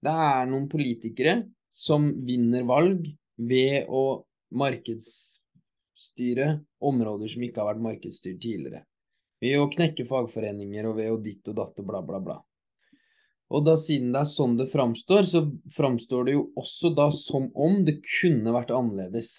[0.00, 3.04] Det er noen politikere som vinner valg
[3.36, 4.24] ved å
[4.56, 6.48] markedsstyre
[6.80, 8.84] områder som ikke har vært markedsstyrt tidligere.
[9.40, 12.38] Ved å knekke fagforeninger og ved å ditt og datt og bla, bla, bla.
[13.50, 15.44] Og da siden det er sånn det framstår, så
[15.74, 19.32] framstår det jo også da som om det kunne vært annerledes.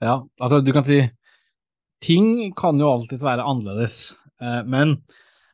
[0.00, 1.02] Ja, altså du kan si
[2.04, 4.96] Ting kan jo alltids være annerledes, eh, men,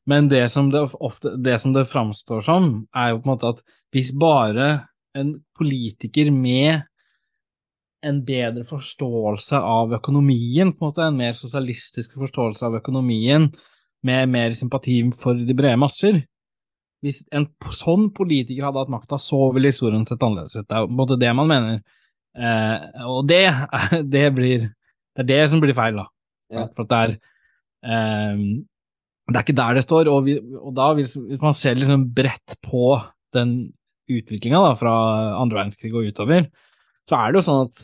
[0.06, 3.54] men det, som det, ofte, det som det framstår som, er jo på en måte
[3.56, 4.68] at hvis bare
[5.16, 6.84] en politiker med
[8.06, 13.48] en bedre forståelse av økonomien, på en måte en mer sosialistisk forståelse av økonomien,
[14.06, 16.20] med mer sympati for de brede masser.
[17.04, 20.66] Hvis en sånn politiker hadde hatt makta, så ville historien sett annerledes ut.
[20.68, 21.80] Det er på en måte det man mener.
[22.36, 23.44] Eh, og det,
[24.14, 24.68] det, blir
[25.16, 26.06] Det er det som blir feil, da.
[26.52, 26.68] Ja.
[26.76, 27.14] For det er
[28.36, 28.44] um,
[29.26, 30.10] Det er ikke der det står.
[30.12, 32.94] Og, vi, og da, hvis, hvis, man ser liksom bredt på
[33.34, 33.56] den
[34.06, 34.94] utviklinga fra
[35.40, 36.46] andre verdenskrig og utover,
[37.08, 37.80] så er det jo sånn at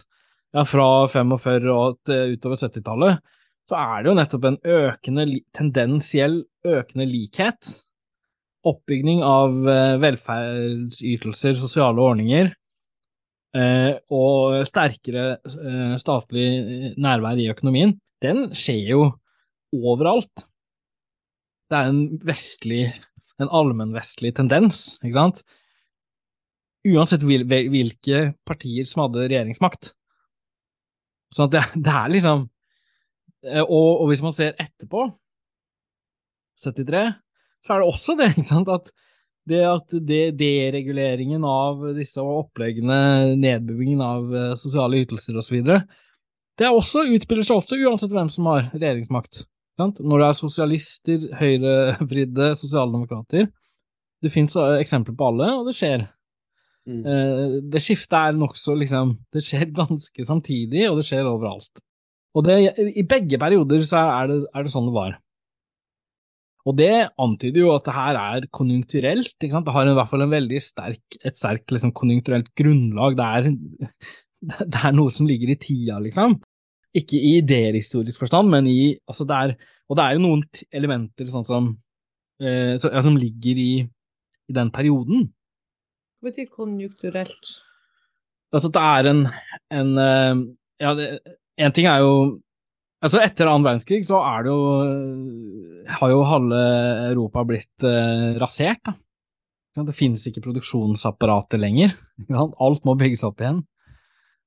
[0.53, 3.33] ja, fra 45 og til utover 70-tallet
[3.69, 7.71] så er det jo nettopp en økende, tendensiell økende likhet.
[8.67, 12.53] Oppbygning av eh, velferdsytelser, sosiale ordninger,
[13.59, 16.49] eh, og sterkere eh, statlig
[17.03, 19.01] nærvær i økonomien, den skjer jo
[19.73, 20.47] overalt.
[21.71, 22.85] Det er en vestlig,
[23.41, 25.43] en allmennvestlig tendens, ikke sant?
[26.89, 29.95] Uansett hvilke partier som hadde regjeringsmakt.
[31.33, 32.49] Så det, det er liksom
[33.43, 35.09] Eh, og, og, hvis man ser etterpå,
[36.63, 37.07] 73,
[37.63, 38.93] så er det også det, ikke sant, at
[39.51, 39.95] det at
[40.39, 45.57] dereguleringen av disse oppleggene, nedbyggingen av uh, sosiale ytelser osv.,
[46.61, 49.45] det er også, utspiller seg også uansett hvem som har regjeringsmakt.
[49.81, 50.03] Sant?
[50.05, 53.47] Når det er sosialister, høyrevridde sosialdemokrater
[54.23, 56.05] Det fins eksempler på alle, og det skjer.
[56.87, 57.01] Mm.
[57.07, 61.83] Eh, det skiftet er nokså liksom Det skjer ganske samtidig, og det skjer overalt.
[62.37, 62.57] Og det,
[62.97, 65.17] i begge perioder så er det, er det, sånn det var.
[66.63, 69.35] Og det antyder jo at det her er konjunkturelt.
[69.43, 73.19] Det har i hvert fall en veldig sterk, et sterkt liksom, konjunkturelt grunnlag.
[73.19, 73.51] Det er,
[74.73, 76.39] det er, noe som ligger i tida, liksom.
[76.97, 79.55] Ikke i idéhistorisk forstand, men i altså det er,
[79.89, 81.69] Og det er jo noen elementer sånn som,
[82.41, 85.27] eh, så, ja, som ligger i, i, den perioden.
[86.21, 87.51] Hva betyr konjunkturelt?
[88.53, 89.23] Altså det er en,
[89.73, 90.43] en eh,
[90.83, 91.09] Ja, det,
[91.61, 92.15] en ting er jo
[93.03, 96.61] Altså, etter annen verdenskrig så er det jo Har jo halve
[97.09, 98.95] Europa blitt eh, rasert, da.
[99.73, 101.95] Det finnes ikke produksjonsapparater lenger.
[102.65, 103.63] Alt må bygges opp igjen.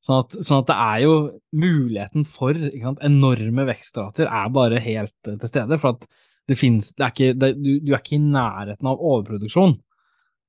[0.05, 1.13] Sånn at, sånn at det er jo
[1.57, 5.79] muligheten for sant, enorme vekstrater er bare helt uh, til stede.
[5.81, 6.05] For at
[6.45, 9.79] det finnes det er ikke, det, du, du, er ikke i nærheten av overproduksjon.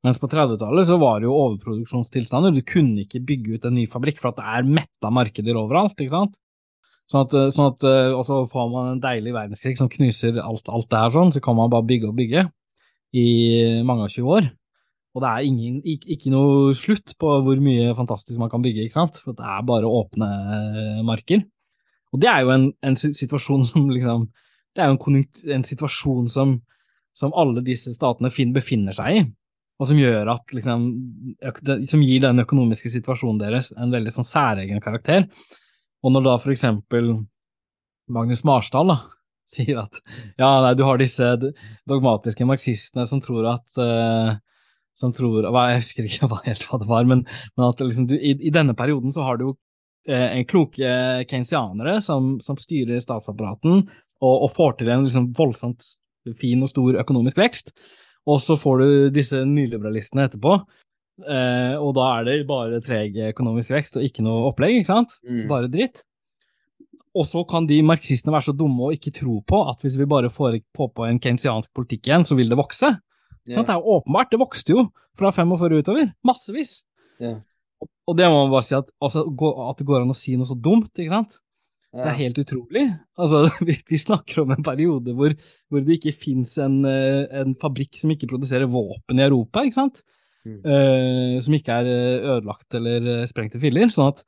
[0.04, 2.52] Mens på 30-tallet så var det jo overproduksjonstilstander.
[2.52, 5.96] Du kunne ikke bygge ut en ny fabrikk for at det er metta markeder overalt.
[5.96, 6.36] ikke sant?
[7.10, 10.38] Sånn at, eh, sånn at, eh, og så får man en deilig verdenskrig som knuser
[10.42, 12.44] alt, alt det her sånn, så kan man bare bygge og bygge
[13.16, 13.26] i
[13.86, 14.48] mange og 20 år.
[15.16, 18.84] Og det er ingen, ikke, ikke, noe slutt på hvor mye fantastisk man kan bygge,
[18.84, 21.40] ikke sant, for det er bare åpne eh, marker.
[22.12, 24.28] Og det er jo en, en situasjon som liksom
[24.76, 25.24] Det er jo en,
[25.56, 26.52] en situasjon som,
[27.16, 29.24] som, alle disse statene befinner seg i,
[29.80, 30.84] og som gjør at liksom
[31.88, 35.26] Som gir den økonomiske situasjonen deres en veldig sånn særegen karakter.
[36.04, 37.14] Og når da for eksempel
[38.12, 39.00] Magnus Marsdal da,
[39.48, 40.00] sier at
[40.36, 41.32] ja, nei, du har disse
[41.88, 44.36] dogmatiske marxistene som tror at uh,
[44.96, 48.32] som tror, Jeg husker ikke helt hva det var, men, men at liksom, du, i,
[48.38, 49.52] i, denne perioden så har du jo
[50.08, 55.84] eh, kloke keynesianere som, som styrer statsapparaten og, og, får til en liksom, voldsomt
[56.40, 57.74] fin og stor økonomisk vekst.
[58.26, 60.56] Og så får du disse nyliberalistene etterpå
[61.16, 65.16] Eh, og da er det bare treg økonomisk vekst og ikke noe opplegg, ikke sant?
[65.24, 65.46] Mm.
[65.48, 66.04] Bare dritt.
[67.16, 70.08] Og så kan de marxistene være så dumme og ikke tro på at hvis vi
[70.08, 72.92] bare får på på en keynesiansk politikk igjen, så vil det vokse.
[73.46, 73.62] Yeah.
[73.62, 74.86] Det er jo åpenbart, det vokste jo
[75.18, 76.12] fra 45 utover.
[76.26, 76.80] Massevis.
[77.22, 77.40] Yeah.
[78.06, 80.48] Og, det må man bare si at, altså, at det går an å si noe
[80.48, 81.38] så dumt, ikke sant?
[81.94, 82.02] Ja.
[82.02, 82.84] Det er helt utrolig.
[83.18, 85.32] Altså, vi, vi, snakker om en periode hvor,
[85.70, 89.80] hvor det ikke fins en, eh, en, fabrikk som ikke produserer våpen i Europa, ikke
[89.80, 90.02] sant?
[90.46, 90.60] mm.
[90.62, 93.90] uh, som ikke er eh, ødelagt eller sprengt i filler.
[93.92, 94.22] Sånn at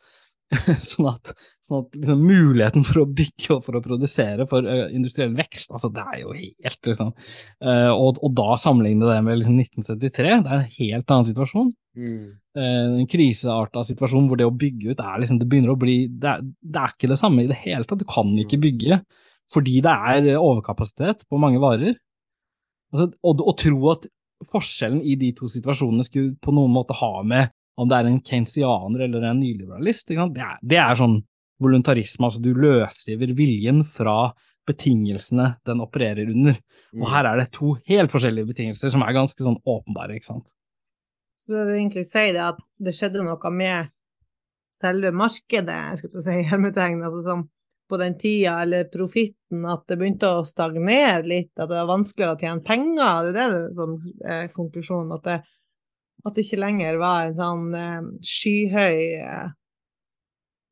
[0.91, 1.33] sånn at,
[1.67, 5.75] sånn at liksom, muligheten for å bygge og for å produsere for uh, industriell vekst,
[5.77, 7.13] altså det er jo helt liksom,
[7.65, 11.71] uh, og, og, da sammenligne det med liksom, 1973, det er en helt annen situasjon.
[11.99, 12.27] Mm.
[12.59, 16.01] Uh, en krisearta situasjon hvor det å bygge ut er liksom, det begynner å bli
[16.09, 18.01] det er, det er, ikke det samme i det hele tatt.
[18.01, 18.65] Du kan ikke mm.
[18.65, 19.03] bygge
[19.53, 21.97] fordi det er overkapasitet på mange varer.
[22.93, 24.09] Altså, og og tro at
[24.49, 28.21] forskjellen i de to situasjonene skulle på noen måte ha med om det er en
[28.25, 30.11] keynesianer eller en nyliberalist.
[30.11, 31.21] Det er, det, er, sånn
[31.63, 34.33] voluntarisme, altså du løsriver viljen fra
[34.69, 36.59] betingelsene den opererer under.
[36.97, 37.11] Og mm.
[37.13, 40.49] her er det to helt forskjellige betingelser som er ganske sånn åpenbare, ikke sant.
[41.39, 43.95] Så det du egentlig sier, det at det skjedde noe med
[44.79, 47.47] selve markedet, jeg du si, hermetegn, altså som
[47.89, 52.35] på den tida, eller profitten, at det begynte å stagnere litt, at det var vanskeligere
[52.35, 53.31] å tjene penger?
[53.33, 53.95] Det er det som
[54.29, 55.15] er konklusjonen?
[55.17, 55.39] At det,
[56.27, 59.51] at det ikke lenger var en sånn eh, skyhøy eh,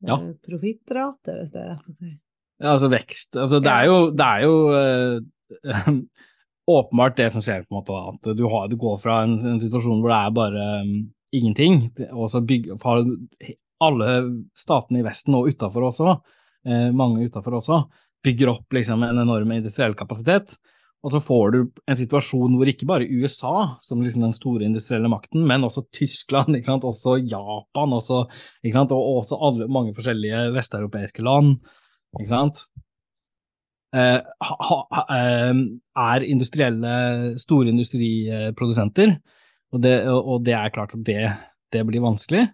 [0.05, 0.17] ja.
[0.17, 2.13] Eh, profittrate, hvis det er rett å si?
[2.57, 3.37] Ja, altså vekst.
[3.37, 5.91] Altså, det er jo, det er jo uh,
[6.77, 9.61] åpenbart det som skjer, på en måte, at du, har, du går fra en, en,
[9.61, 10.95] situasjon hvor det er bare um,
[11.37, 11.79] ingenting,
[12.09, 12.79] og så bygger
[13.83, 14.09] alle
[14.57, 16.15] statene i Vesten, og utafor også,
[16.65, 17.83] eh, mange utafor også,
[18.25, 20.57] bygger opp liksom en enorm industriell kapasitet.
[21.05, 25.09] Og så får du en situasjon hvor ikke bare USA, som liksom den store industrielle
[25.11, 26.87] makten, men også Tyskland, ikke sant?
[26.87, 31.55] også Japan, også, og også alle, mange forskjellige vesteuropeiske land,
[32.17, 32.65] ikke sant?
[33.95, 35.63] Eh, ha, ha, eh,
[36.01, 36.93] er industrielle,
[37.39, 39.15] store industriprodusenter,
[39.71, 41.21] og det, og det er klart at det,
[41.73, 42.47] det blir vanskelig.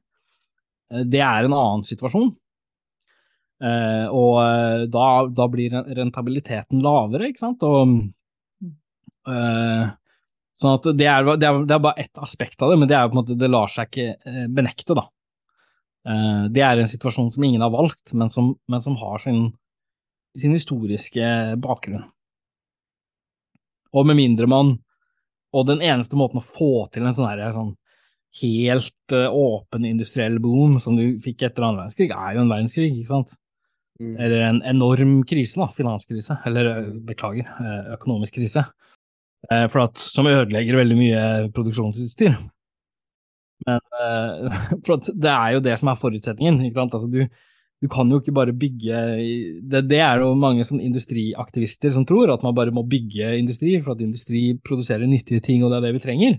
[0.91, 2.32] Eh, det er en annen situasjon.
[3.63, 7.63] Eh, og uh, da, da, blir rentabiliteten lavere, ikke sant.
[7.63, 7.93] Og,
[9.24, 12.98] sånn at det er, det, er, det er, bare ett aspekt av det, men det
[12.98, 15.06] er jo på en måte, det lar seg ikke benekte, da.
[16.54, 19.46] det er en situasjon som ingen har valgt, men som, men som har sin,
[20.36, 22.04] sin, historiske bakgrunn.
[23.94, 24.80] Og med mindre man
[25.54, 27.76] Og den eneste måten å få til en sånn her sånn
[28.42, 33.12] helt åpen industriell boom som du fikk etter annen verdenskrig, er jo en verdenskrig, ikke
[33.12, 33.36] sant.
[34.02, 34.16] Mm.
[34.18, 38.66] Eller en enorm krise, da, finanskrise, eller eh, beklager, eh, økonomisk krise.
[39.51, 41.23] Eh, for at, som ødelegger veldig mye
[41.56, 42.36] produksjonsutstyr.
[43.67, 43.79] Men
[44.86, 46.62] for at det er jo det som er forutsetningen.
[46.65, 46.95] ikke sant?
[46.95, 47.27] Altså, du,
[47.84, 49.03] du kan jo ikke bare bygge
[49.62, 53.77] det, det, er jo mange sånn industriaktivister som tror, at man bare må bygge industri
[53.82, 56.38] for at industri produserer nyttige ting, og det er det vi trenger.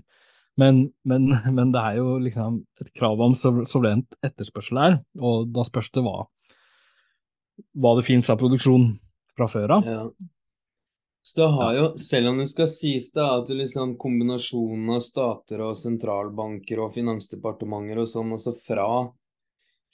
[0.61, 5.65] Men, men, men det er jo liksom et krav om solvent etterspørsel her, og da
[5.67, 6.23] spørs det hva
[7.55, 8.89] hva det fins av produksjon
[9.35, 9.85] fra før av.
[9.87, 10.01] Ja.
[11.25, 15.63] Så det har jo, selv om det skal sies da, at liksom kombinasjonen av stater
[15.65, 18.85] og sentralbanker og finansdepartementer og sånn, altså fra,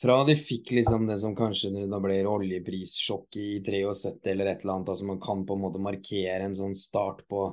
[0.04, 4.76] fra de fikk liksom det som kanskje da ble oljeprissjokk i 73 eller et eller
[4.76, 7.48] annet, altså man kan på en måte markere en sånn start på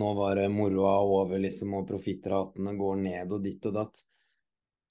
[0.00, 4.06] nå var det moroa over, liksom, og profittratene går ned og ditt og datt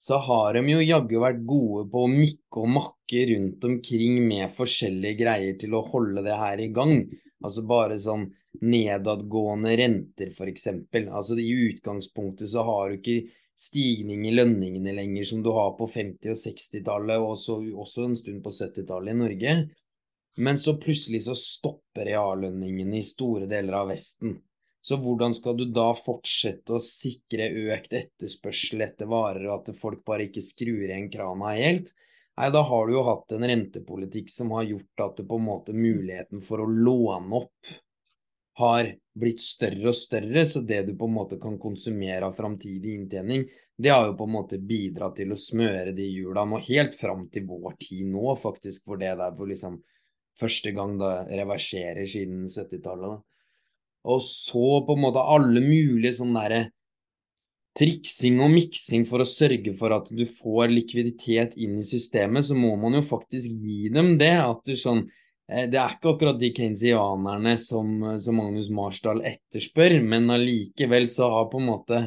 [0.00, 4.48] så har de jo jaggu vært gode på å mikke og makke rundt omkring med
[4.56, 7.02] forskjellige greier til å holde det her i gang.
[7.40, 8.26] Altså bare sånn
[8.60, 11.08] nedadgående renter, eksempel.
[11.08, 15.88] Altså i utgangspunktet så har du ikke stigning i lønningene lenger som du har på
[15.88, 19.56] 50- og 60-tallet, og også, også en stund på 70-tallet i Norge.
[20.40, 24.38] Men så plutselig så stopper reallønningene i store deler av Vesten.
[24.80, 30.04] Så hvordan skal du da fortsette å sikre økt etterspørsel etter varer, og at folk
[30.08, 31.92] bare ikke skrur igjen krana helt?
[32.40, 35.44] Nei, da har du jo hatt en rentepolitikk som har gjort at det på en
[35.44, 37.72] måte muligheten for å låne opp
[38.56, 38.88] har
[39.20, 43.44] blitt større og større, så det du på en måte kan konsumere av framtidig inntjening,
[43.76, 47.26] det har jo på en måte bidratt til å smøre de hjula nå helt fram
[47.28, 49.76] til vår tid nå, faktisk, for det der for liksom
[50.40, 53.20] første gang det reverserer siden 70-tallet.
[54.08, 56.62] Og så på en måte alle mulige sånne derre
[57.78, 62.56] triksing og miksing for å sørge for at du får likviditet inn i systemet, så
[62.58, 64.34] må man jo faktisk gi dem det.
[64.42, 65.04] At du sånn
[65.50, 71.30] eh, Det er ikke akkurat de keynesianerne som, som Magnus Marsdal etterspør, men allikevel så
[71.34, 72.02] har på en måte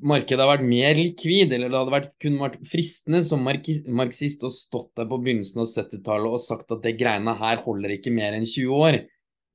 [0.00, 4.52] markedet har vært mer likvid, eller det hadde vært, kun vært fristende som marxist å
[4.52, 8.36] stått der på begynnelsen av 70-tallet og sagt at det greiene her holder ikke mer
[8.36, 9.00] enn 20 år.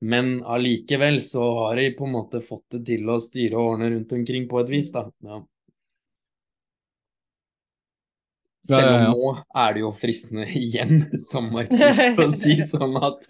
[0.00, 3.90] Men allikevel så har de på en måte fått det til å styre og ordne
[3.94, 5.06] rundt omkring på et vis, da.
[5.24, 5.40] Ja.
[8.66, 9.32] Selv om nå
[9.62, 13.28] er det jo fristende igjen, som marxist, å si sånn at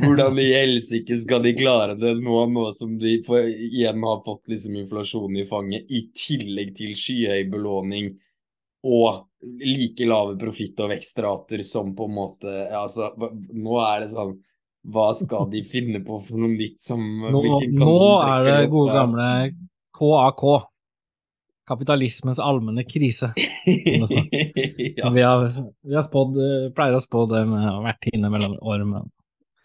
[0.00, 4.78] Hvordan i helsike skal de klare det nå, nå som de igjen har fått liksom
[4.84, 8.14] inflasjonen i fanget, i tillegg til skyhøy belåning,
[8.86, 9.26] og
[9.60, 13.10] like lave profitt- og vekstrater som på en måte Altså,
[13.52, 14.38] nå er det sånn
[14.88, 17.42] Hva skal de finne på for noe nytt som Nå,
[17.76, 19.26] nå er det gode gamle
[19.96, 20.44] KAK.
[21.70, 23.28] Kapitalismens allmenne krise.
[24.96, 25.10] ja.
[25.14, 25.44] Vi, har,
[25.84, 29.04] vi har spådd, eh, pleier å spå det med hvert tiende mellom år, men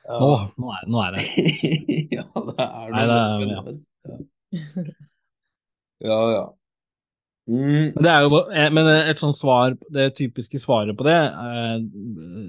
[0.05, 0.29] nå,
[0.61, 1.23] nå, er, nå er det.
[2.19, 3.79] ja, det er Nei, det er-
[4.11, 4.85] ja.
[6.05, 6.43] Ja, ja.
[7.49, 11.17] Mm, Men det er jo eh, men et sånt svar, det typiske svaret på det,
[11.17, 11.75] eh,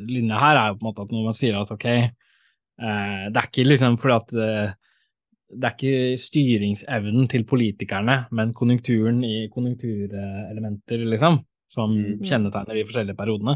[0.09, 2.07] linja her, er jo på en måte at når man sier at ok, eh,
[2.77, 4.75] det er ikke liksom fordi at eh,
[5.57, 11.39] det er ikke styringsevnen til politikerne, men konjunkturen i konjunkturelementer, liksom,
[11.71, 12.19] som Mm.
[12.27, 13.55] kjennetegner de forskjellige periodene.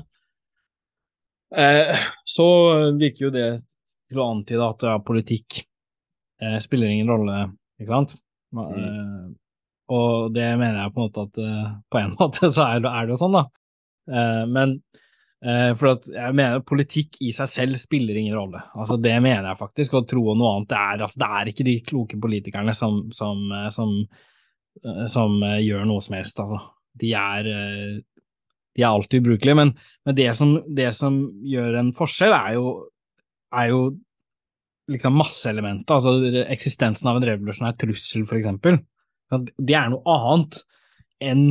[1.51, 2.47] Eh, så
[2.99, 3.49] virker jo det
[4.11, 5.65] til å antyde at ja, politikk
[6.41, 7.51] eh, spiller ingen rolle,
[7.81, 8.17] ikke sant?
[8.55, 8.71] Mm.
[8.71, 9.25] Eh,
[9.91, 12.91] og det mener jeg på en måte at eh, på en måte så er det,
[12.95, 13.45] er det jo sånn, da.
[14.11, 15.00] Eh, men eh,
[15.41, 18.61] for at jeg mener politikk i seg selv spiller ingen rolle.
[18.77, 21.67] Altså Det mener jeg faktisk, og tro noe annet det er altså Det er ikke
[21.69, 23.95] de kloke politikerne som, som, eh, som,
[24.85, 26.61] eh, som eh, gjør noe som helst, altså.
[27.01, 28.29] De er, eh,
[28.77, 29.57] de er alltid ubrukelige.
[29.57, 29.73] Men,
[30.05, 30.29] men det,
[30.77, 32.77] det som gjør en forskjell, er jo,
[33.57, 33.83] er jo
[34.91, 38.81] liksom masseelementet, altså eksistensen av en revolusjonær trussel, for eksempel.
[39.31, 40.65] Det er noe annet
[41.23, 41.47] enn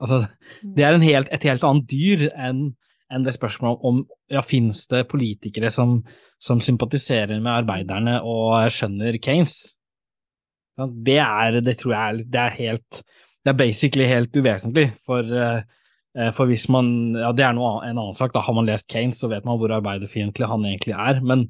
[0.00, 0.22] Altså,
[0.64, 2.70] det er helt, et helt annet dyr enn
[3.10, 4.00] enn det spørsmålet om
[4.30, 5.98] ja, finnes det politikere som,
[6.38, 9.18] som sympatiserer med arbeiderne og skjønner.
[9.26, 10.96] Sant?
[11.06, 13.02] Det er, det tror jeg det er helt
[13.40, 17.96] Det er basically helt uvesentlig, for, eh, for hvis man Ja, det er noe, en
[17.96, 21.20] annen sak, da har man lest Keynes, så vet man hvor arbeiderfiendtlig han egentlig er,
[21.24, 21.48] men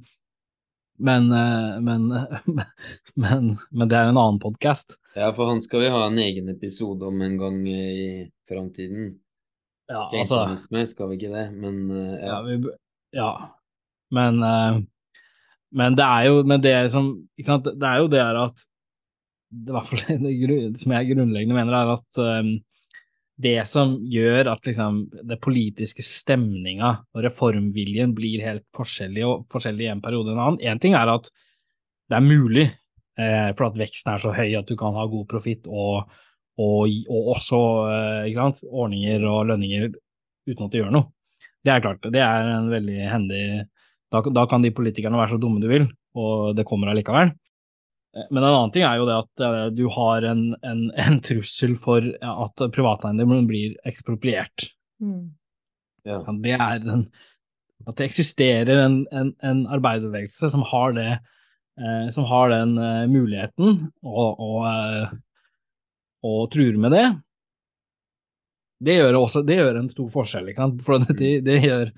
[1.01, 2.13] men, eh, men,
[3.23, 4.99] men, men det er en annen podkast.
[5.17, 9.15] ja, for han skal vi ha en egen episode om en gang i framtiden.
[9.91, 12.31] Ja, altså, Keynesianisme skal vi ikke det, men uh, ja.
[12.31, 12.75] Ja, vi,
[13.17, 13.31] ja.
[14.15, 14.81] Men, uh,
[15.75, 17.71] men det er jo men det som ikke sant?
[17.75, 18.65] Det er jo det her at
[19.51, 22.53] det, i hvert fall det som jeg grunnleggende mener, er at um,
[23.41, 29.87] det som gjør at liksom det politiske stemninga og reformviljen blir helt forskjellig og forskjellig
[29.87, 30.61] i en periode enn en annen.
[30.61, 31.31] Én ting er at
[32.11, 32.67] det er mulig,
[33.19, 36.11] eh, for at veksten er så høy at du kan ha god profitt og,
[36.61, 39.91] og, og også eh, ikke sant, ordninger og lønninger
[40.49, 41.09] uten at de gjør noe.
[41.65, 43.45] Det er klart, det er en veldig hendig
[44.11, 45.87] da, da kan de politikerne være så dumme du vil,
[46.19, 47.33] og det kommer allikevel.
[48.17, 51.21] Eh, Men en annen ting er jo det at eh, du har en, en, en
[51.25, 54.71] trussel for at privateiendommen blir ekspropriert.
[55.01, 55.31] Mm.
[56.05, 56.19] ja.
[56.27, 57.05] Ja, Det er den,
[57.89, 61.11] at det eksisterer en, en, en arbeiderbevegelse som har det
[61.81, 65.15] eh, som har den eh, muligheten og, og, eh,
[66.27, 67.07] og truer med det.
[68.81, 70.85] Det gjør, også, det gjør en stor forskjell, ikke sant?
[70.85, 71.91] for det, det, gjør,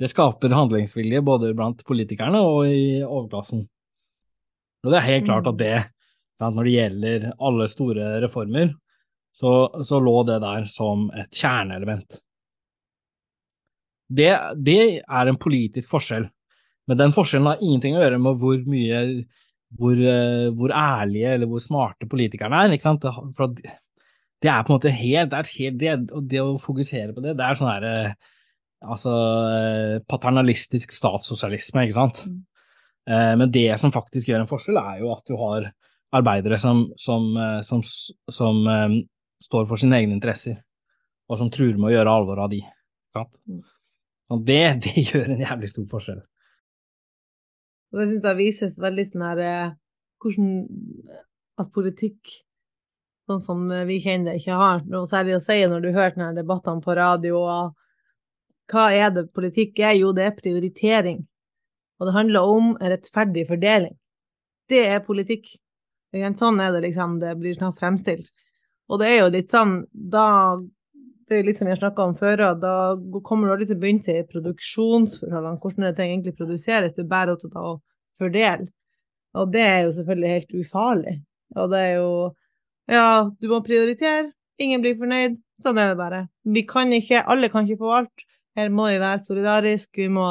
[0.00, 3.64] det skaper handlingsvilje både blant politikerne og i overklassen.
[4.84, 5.76] Og det er helt klart at det,
[6.36, 8.74] sant, når det gjelder alle store reformer,
[9.36, 9.52] så,
[9.84, 12.20] så lå det der som et kjerneelement.
[14.06, 14.30] Det,
[14.62, 16.28] det er en politisk forskjell,
[16.86, 19.00] men den forskjellen har ingenting å gjøre med hvor mye
[19.74, 22.72] hvor, eh, hvor ærlige eller hvor smarte politikerne er.
[22.72, 23.06] ikke sant?
[23.36, 27.14] For det er på en måte helt, det, er helt det, og det å fokusere
[27.14, 28.12] på det, det er sånn her eh,
[28.86, 29.14] altså
[29.56, 32.26] eh, paternalistisk statssosialisme, ikke sant.
[32.26, 32.44] Mm.
[33.06, 35.68] Men det som faktisk gjør en forskjell, er jo at du har
[36.18, 37.28] arbeidere som, som,
[37.62, 38.56] som, som
[39.46, 40.56] står for sine egne interesser,
[41.30, 42.58] og som truer med å gjøre alvor av de.
[43.14, 43.30] sant?
[43.46, 43.60] Mm.
[44.26, 44.58] Så det,
[44.88, 46.18] det gjør en jævlig stor forskjell.
[47.96, 49.70] Og det syns jeg vises veldig sånn her eh,
[50.20, 50.50] hvordan
[51.56, 52.34] at politikk,
[53.24, 56.34] sånn som vi kjenner det, ikke har noe særlig å si når du hører denne
[56.36, 57.40] debattene på radio.
[58.68, 59.94] Hva er det politikk er?
[59.96, 61.22] Jo, det er prioritering.
[61.96, 63.96] Og det handler om rettferdig fordeling.
[64.68, 65.48] Det er politikk.
[66.36, 68.28] Sånn er det liksom det blir snart fremstilt.
[68.92, 70.26] Og det er jo litt sånn, da
[71.26, 72.74] det er litt som har snakka om før, da
[73.26, 77.10] kommer du aldri til å begynne seg i produksjonsforholdene, hvordan det egentlig produseres, du er
[77.10, 77.76] bare opptatt av å
[78.18, 78.68] fordele.
[79.36, 81.16] Og det er jo selvfølgelig helt ufarlig.
[81.56, 82.10] Og det er jo
[82.86, 84.30] Ja, du må prioritere,
[84.62, 86.20] ingen blir fornøyd, sånn er det bare.
[86.46, 88.22] Vi kan ikke, alle kan ikke få alt.
[88.54, 90.26] Her må vi være solidariske, vi må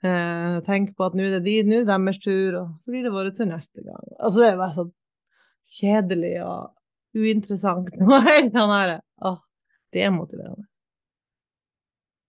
[0.00, 2.94] eh, tenke på at nå er det de, nå er det deres tur, og så
[2.94, 4.00] blir det vår tur neste gang.
[4.16, 4.86] Altså, det er bare så
[5.78, 7.92] kjedelig og uinteressant.
[8.00, 8.94] Og helt sånn her,
[9.28, 9.38] åh,
[9.94, 10.66] det er motiverende.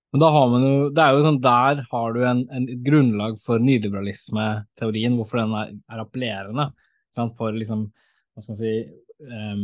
[0.09, 2.79] Men da har man jo, det er jo sånn, der har du en, en et
[2.85, 6.71] grunnlag for nyliberalisme-teorien, hvorfor den er, er appellerende
[7.15, 7.87] sant, for liksom,
[8.33, 8.73] hva skal man si,
[9.29, 9.63] um,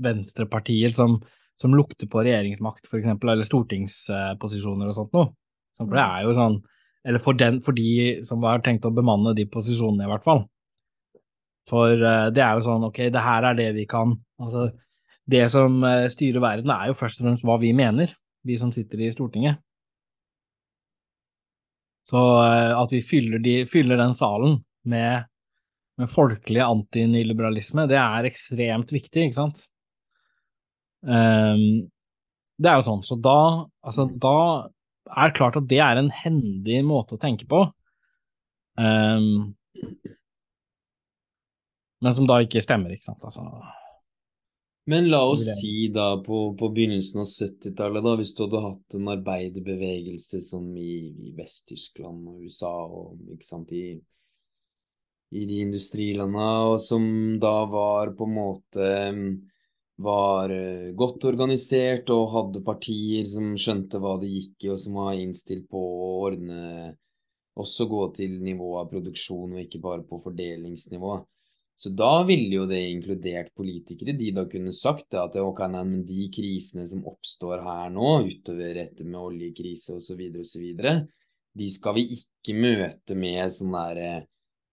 [0.00, 1.18] venstrepartier som,
[1.60, 5.32] som lukter på regjeringsmakt, for eksempel, eller stortingsposisjoner og sånt noe.
[5.76, 6.60] Så for det er jo sånn
[7.06, 10.42] Eller for, den, for de som har tenkt å bemanne de posisjonene, i hvert fall.
[11.70, 14.66] For uh, det er jo sånn, ok, det her er det vi kan Altså,
[15.30, 18.14] det som uh, styrer verden, er jo først og fremst hva vi mener,
[18.46, 19.60] vi som sitter i Stortinget.
[22.08, 25.28] Så uh, at vi fyller, de, fyller, den salen med,
[26.00, 29.64] med folkelig antiniliberalisme, det er ekstremt viktig, ikke sant?
[31.00, 31.88] Um,
[32.60, 33.38] det er jo sånn, så da,
[33.86, 34.36] altså, da
[35.10, 37.64] er det klart at det er en hendig måte å tenke på.
[38.80, 39.54] Um,
[42.00, 43.24] men som da ikke stemmer, ikke sant.
[43.24, 43.44] Altså.
[44.88, 48.96] Men la oss si da på, på begynnelsen av 70-tallet, da, hvis du hadde hatt
[48.96, 50.94] en arbeiderbevegelse som i,
[51.28, 54.00] i Vest-Tyskland og USA og ikke sant, i,
[55.36, 57.04] i de industrilandene, og som
[57.42, 58.90] da var på en måte
[60.00, 64.96] var eh, godt organisert og hadde partier som skjønte hva det gikk i, og som
[65.02, 66.96] var innstilt på å ordne
[67.60, 71.16] Også gå til nivået av produksjon, og ikke bare på fordelingsnivå.
[71.80, 76.02] Så da ville jo det inkludert politikere, de da kunne sagt at ok, nei, men
[76.08, 80.66] de krisene som oppstår her nå, utover dette med oljekrise osv., osv.,
[81.60, 84.26] de skal vi ikke møte med sånn derre eh,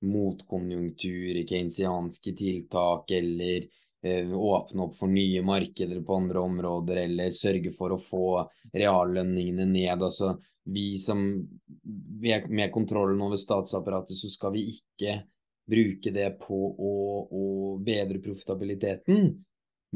[0.05, 3.65] motkonjunktur, keynesianske tiltak eller
[4.01, 8.27] Eh, åpne opp for nye markeder på andre områder, eller sørge for å få
[8.75, 10.03] reallønningene ned.
[10.03, 11.23] Altså, vi som
[12.49, 15.13] Med kontrollen over statsapparatet, så skal vi ikke
[15.67, 16.93] bruke det på å,
[17.27, 17.45] å
[17.83, 19.31] bedre profitabiliteten,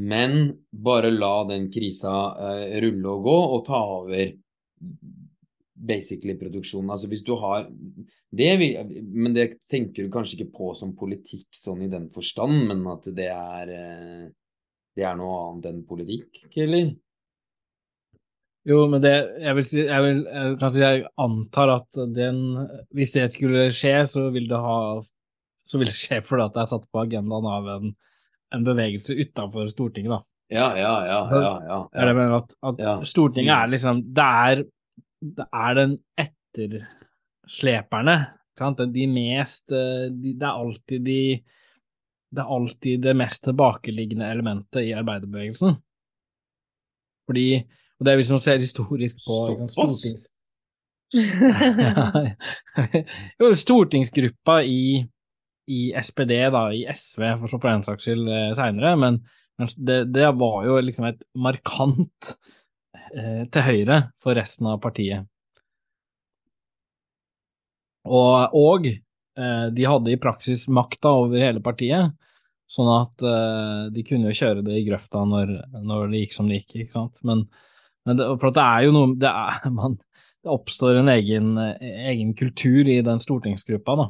[0.01, 0.37] men
[0.71, 4.33] bare la den krisa uh, rulle og gå, og ta over
[5.81, 6.91] basically produksjonen.
[6.93, 7.65] Altså hvis du har
[8.31, 8.51] det,
[9.03, 13.09] Men det tenker du kanskje ikke på som politikk sånn i den forstand, men at
[13.15, 14.27] det er eh,
[14.95, 16.91] det er noe annet enn politikk, eller?
[18.67, 20.19] Jo, men det Jeg vil si jeg, vil,
[20.61, 22.43] kanskje jeg antar at den
[22.93, 24.77] Hvis det skulle skje, så vil det ha
[25.71, 27.95] så vil det skje fordi at det er satt på agendaen av en,
[28.51, 30.21] en bevegelse utenfor Stortinget, da.
[30.51, 31.19] Ja, ja, ja.
[31.31, 31.79] ja, ja, ja.
[31.95, 32.95] Jeg mener at, at ja.
[33.07, 34.63] Stortinget er liksom Det er
[35.21, 38.15] det er den ettersleperne.
[38.57, 38.81] Sant?
[38.93, 41.43] De mest eh, de, Det er alltid de
[42.31, 45.75] Det er alltid det mest tilbakeliggende elementet i arbeiderbevegelsen.
[47.27, 47.63] Fordi
[47.99, 50.27] Og det er hvis man ser historisk på Såpass?
[53.39, 55.05] jo, stortingsgruppa i,
[55.69, 59.21] i SPD, da, i SV for, for den saks skyld eh, seinere, men,
[59.77, 62.31] det, det, var jo liksom et markant
[63.11, 65.27] Eh, til høyre for resten av partiet.
[68.07, 72.15] Og, og eh, de hadde i praksis makta over hele partiet,
[72.71, 75.51] sånn at eh, de kunne jo kjøre det i grøfta når,
[75.83, 77.19] når, det gikk som det gikk, ikke sant.
[77.27, 77.43] Men,
[78.07, 79.99] men det, for det er jo noe det, er, man,
[80.41, 84.09] det oppstår en egen, egen, kultur i den stortingsgruppa, da.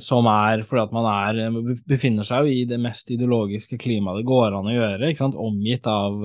[0.00, 4.28] Som er fordi at man er, befinner seg jo i det mest ideologiske klimaet det
[4.28, 6.18] går an å gjøre, ikke sant, omgitt av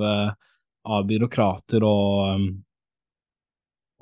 [0.86, 2.48] av byråkrater og, um,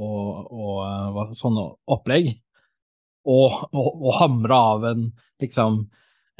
[0.04, 2.32] og, og uh, sånne opplegg,
[3.24, 5.06] og, og, og hamre av en
[5.42, 5.84] liksom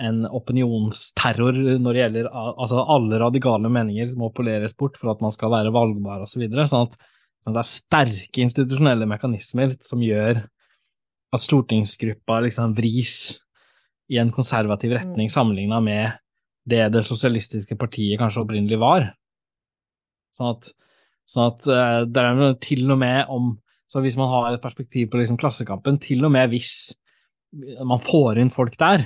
[0.04, 5.20] en opinionsterror når det gjelder altså alle radikale meninger som må poleres bort for at
[5.22, 6.32] man skal være valgbar osv.
[6.34, 6.96] Så videre, sånn at
[7.44, 10.42] sånn det er sterke institusjonelle mekanismer som gjør
[11.34, 13.16] at stortingsgruppa liksom vris
[14.12, 15.32] i en konservativ retning mm.
[15.32, 16.20] sammenligna med
[16.68, 19.10] det det sosialistiske partiet kanskje opprinnelig var.
[20.36, 20.70] Sånn at,
[21.28, 23.54] sånn at uh, det er til og med om
[23.84, 26.96] Så hvis man har et perspektiv på liksom Klassekampen, til og med hvis
[27.84, 29.04] man får inn folk der,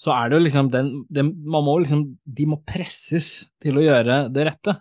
[0.00, 3.84] så er det jo liksom den, den Man må liksom De må presses til å
[3.84, 4.74] gjøre det rette.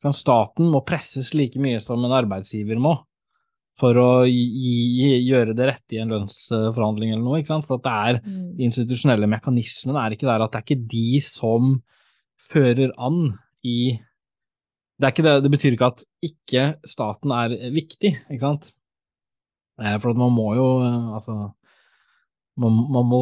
[0.00, 2.96] Sånn, staten må presses like mye som en arbeidsgiver må
[3.78, 7.66] for å gi, gi, gjøre det rette i en lønnsforhandling eller noe, ikke sant?
[7.66, 8.46] For at det er mm.
[8.58, 11.74] de institusjonelle mekanismene er ikke der at det er ikke de som
[12.38, 13.34] fører an
[13.66, 13.96] i
[15.02, 18.70] det, det, det, betyr ikke at ikke staten er viktig, ikke sant?
[19.74, 21.32] For for man må jo eh, Altså
[22.54, 23.18] Man, man må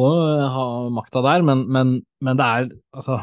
[0.53, 3.15] ha makta der, men, men, men, det er altså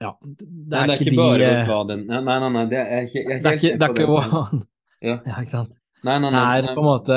[0.00, 0.10] Ja.
[0.20, 2.64] Det er, nei, det er ikke, ikke bare de, å ta den Nei, nei, nei,
[2.68, 4.66] det er, ikke, jeg er det er ikke, det er ikke
[5.00, 5.14] ja.
[5.24, 5.80] ja, ikke sant.
[6.06, 7.16] Nei, nei, nei, er på en måte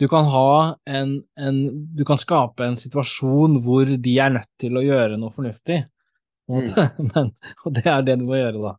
[0.00, 0.48] Du kan ha
[0.90, 1.58] en, en
[1.94, 5.84] Du kan skape en situasjon hvor de er nødt til å gjøre noe fornuftig,
[6.50, 6.66] mm.
[7.12, 7.30] men,
[7.62, 8.74] og det er det du må gjøre, da.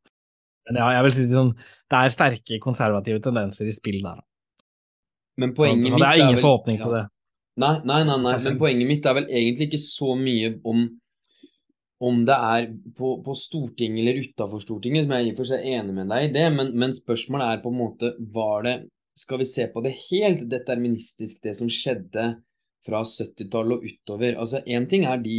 [0.65, 1.53] Men ja, jeg vil si det sånn,
[1.91, 4.19] det er sterke konservative tendenser i spill der.
[5.39, 6.99] Men poenget så, så det er ingen vel, forhåpning til ja.
[6.99, 7.03] det.
[7.63, 10.87] Nei, nei, nei, nei, men poenget mitt er vel egentlig ikke så mye om
[12.05, 12.65] om det er
[12.97, 16.09] på, på Stortinget eller utafor Stortinget, som jeg er i og for seg enig med
[16.11, 18.75] deg i det, men, men spørsmålet er på en måte var det
[19.16, 22.26] Skal vi se på det helt deterministisk, det som skjedde
[22.86, 24.36] fra 70-tallet og utover?
[24.36, 25.38] Altså, Én ting er de,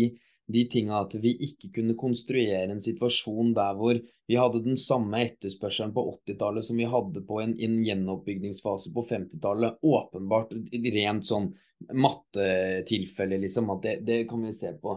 [0.49, 5.21] de tinga at vi ikke kunne konstruere en situasjon der hvor vi hadde den samme
[5.27, 9.77] etterspørselen på 80-tallet som vi hadde på en, en gjenoppbygningsfase på 50-tallet.
[9.85, 10.57] Åpenbart
[10.97, 11.53] rent sånn
[11.93, 14.97] mattetilfelle, liksom, at det, det kan vi se på.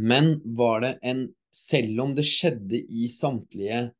[0.00, 3.92] Men var det en Selv om det skjedde i samtlige,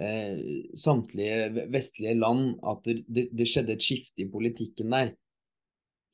[0.00, 0.38] eh,
[0.78, 5.12] samtlige vestlige land at det, det, skjedde et skifte i politikken der,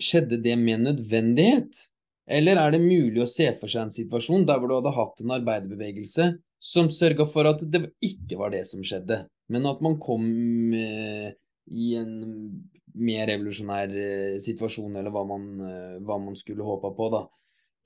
[0.02, 1.84] skjedde det med nødvendighet?
[2.28, 5.22] Eller er det mulig å se for seg en situasjon der hvor du hadde hatt
[5.24, 9.96] en arbeiderbevegelse som sørga for at det ikke var det som skjedde, men at man
[10.02, 10.26] kom
[10.76, 11.30] eh,
[11.70, 12.12] i en
[12.98, 17.22] mer revolusjonær eh, situasjon, eller hva man, eh, hva man skulle håpa på, da.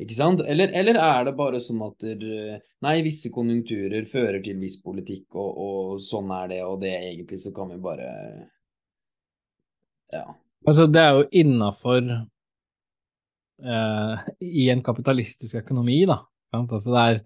[0.02, 0.40] Ikke sant?
[0.42, 5.28] Eller, eller, er det bare sånn at der, nei, visse konjunkturer fører til viss politikk,
[5.36, 8.08] og, og, sånn er det, og det egentlig så kan vi bare
[10.12, 10.26] Ja.
[10.66, 12.02] Altså, det er jo innafor
[13.62, 16.18] eh, I en kapitalistisk økonomi, da.
[16.52, 17.22] Altså, det er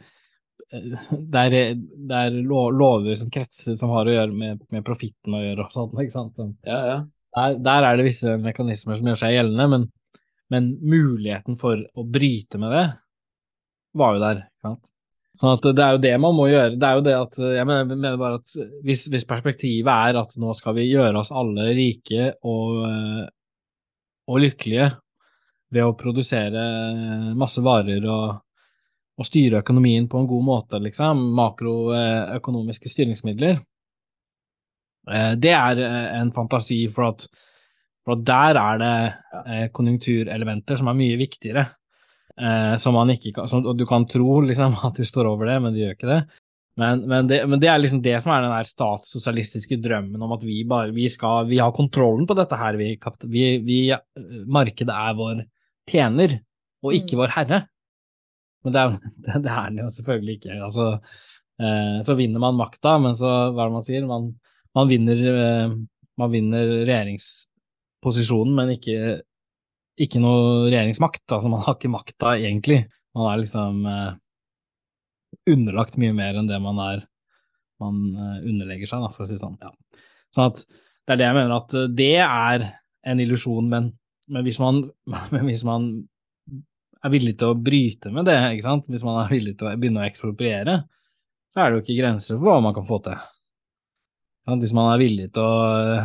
[0.70, 5.43] det er, det er lover som kretser som har å gjøre med, med profitten å
[5.43, 6.41] gjøre og sånn, ikke sant.
[6.66, 6.97] Ja, ja.
[7.37, 9.85] Der, der, er det visse mekanismer som gjør seg gjeldende, men
[10.53, 12.87] men muligheten for å bryte med det
[13.97, 14.43] var jo der.
[14.63, 14.83] Sant?
[15.37, 16.77] Sånn at det er jo det man må gjøre.
[16.81, 18.53] Det er jo det at Jeg mener, bare at
[18.87, 23.27] hvis, hvis, perspektivet er at nå skal vi gjøre oss alle rike og, eh,
[24.33, 24.89] og lykkelige
[25.77, 26.63] ved å produsere
[27.37, 28.39] masse varer og,
[29.19, 33.59] og, styre økonomien på en god måte, liksom, makroøkonomiske styringsmidler,
[35.11, 35.83] eh, det er
[36.23, 37.29] en fantasi for at
[38.07, 38.95] for der er det
[39.43, 41.67] eh, konjunkturelementer som er mye viktigere.
[42.37, 45.51] Eh, som man ikke kan, som, og du kan tro liksom, at du står over
[45.51, 46.21] det, men du gjør ikke det.
[46.77, 50.35] Men, men, det, men det, er liksom det som er den der statssosialistiske drømmen om
[50.37, 52.77] at vi bare vi skal, vi har kontrollen på dette her.
[52.77, 52.91] Vi,
[53.33, 53.79] vi, vi,
[54.45, 55.41] markedet er vår
[55.89, 56.37] tjener,
[56.85, 57.23] og ikke mm.
[57.23, 57.63] vår herre.
[58.67, 58.95] Men det er,
[59.25, 60.61] det, det er det jo selvfølgelig ikke.
[60.69, 60.91] Altså,
[61.65, 64.31] eh, så vinner man makta, men så, hva er det man sier, man,
[64.77, 65.77] man vinner, eh,
[66.21, 67.31] man vinner regjerings
[68.05, 69.19] posisjonen, men ikke,
[70.03, 71.25] ikke noe regjeringsmakt.
[71.31, 72.85] Altså, man har ikke makta egentlig.
[73.17, 74.17] Man er liksom eh,
[75.53, 77.05] underlagt mye mer enn det man er
[77.83, 79.57] man eh, underlegger seg, da, for å si det sånn.
[79.61, 79.73] Ja.
[80.35, 82.67] Sånn at det er det jeg mener, at eh, det er
[83.07, 83.91] en illusjon, men,
[84.33, 84.83] men, hvis man,
[85.35, 85.89] men hvis man
[87.05, 88.91] er villig til å bryte med det, ikke sant?
[88.91, 90.81] hvis man er villig til å begynne å ekspropriere,
[91.53, 93.21] så er det jo ikke grenser for hva man kan få til.
[94.61, 96.03] Hvis man er villig til å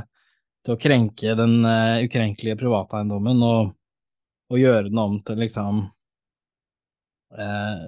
[0.65, 3.73] til å krenke den uh, ukrenkelige privateiendommen og,
[4.51, 5.83] og, gjøre den om til liksom
[7.37, 7.85] uh,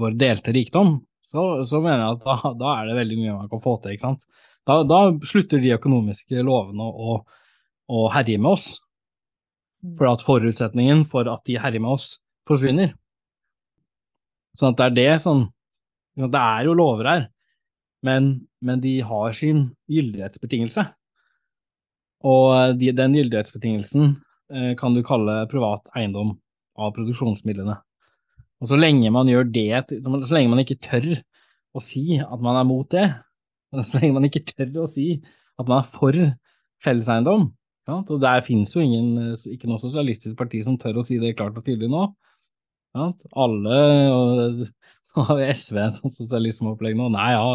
[0.00, 3.50] vår delte rikdom, så, så, mener jeg at da, da, er det veldig mye man
[3.50, 4.24] kan få til, ikke sant.
[4.68, 7.18] Da, da slutter de økonomiske lovene å,
[7.90, 8.70] å herje med oss,
[9.84, 9.98] mm.
[9.98, 12.14] for at forutsetningen for at de herjer med oss,
[12.48, 12.94] forsvinner.
[14.56, 15.44] Sånn at det er det sånn
[16.18, 17.20] Det er jo lover her,
[18.02, 18.32] men,
[18.64, 20.88] men de har sin gyldighetsbetingelse.
[22.26, 24.10] Og eh, de, den gyldighetsbetingelsen
[24.52, 26.34] eh, kan du kalle privat eiendom
[26.80, 27.78] av produksjonsmidlene.
[28.60, 31.12] Og så lenge man gjør det, så lenge man ikke tør
[31.72, 33.06] å si at man er mot det,
[33.86, 35.14] så lenge man ikke tør å si
[35.60, 36.16] at man er for
[36.80, 37.50] felleseiendom,
[37.88, 41.34] ja, og der finnes jo ingen, ikke noe sosialistisk parti som tør å si det
[41.38, 42.04] klart og tydelig nå.
[42.96, 43.80] Ja, alle,
[44.12, 44.62] og
[45.10, 47.08] så har SV et sånt sosialismeopplegg nå.
[47.14, 47.48] Nei, ja,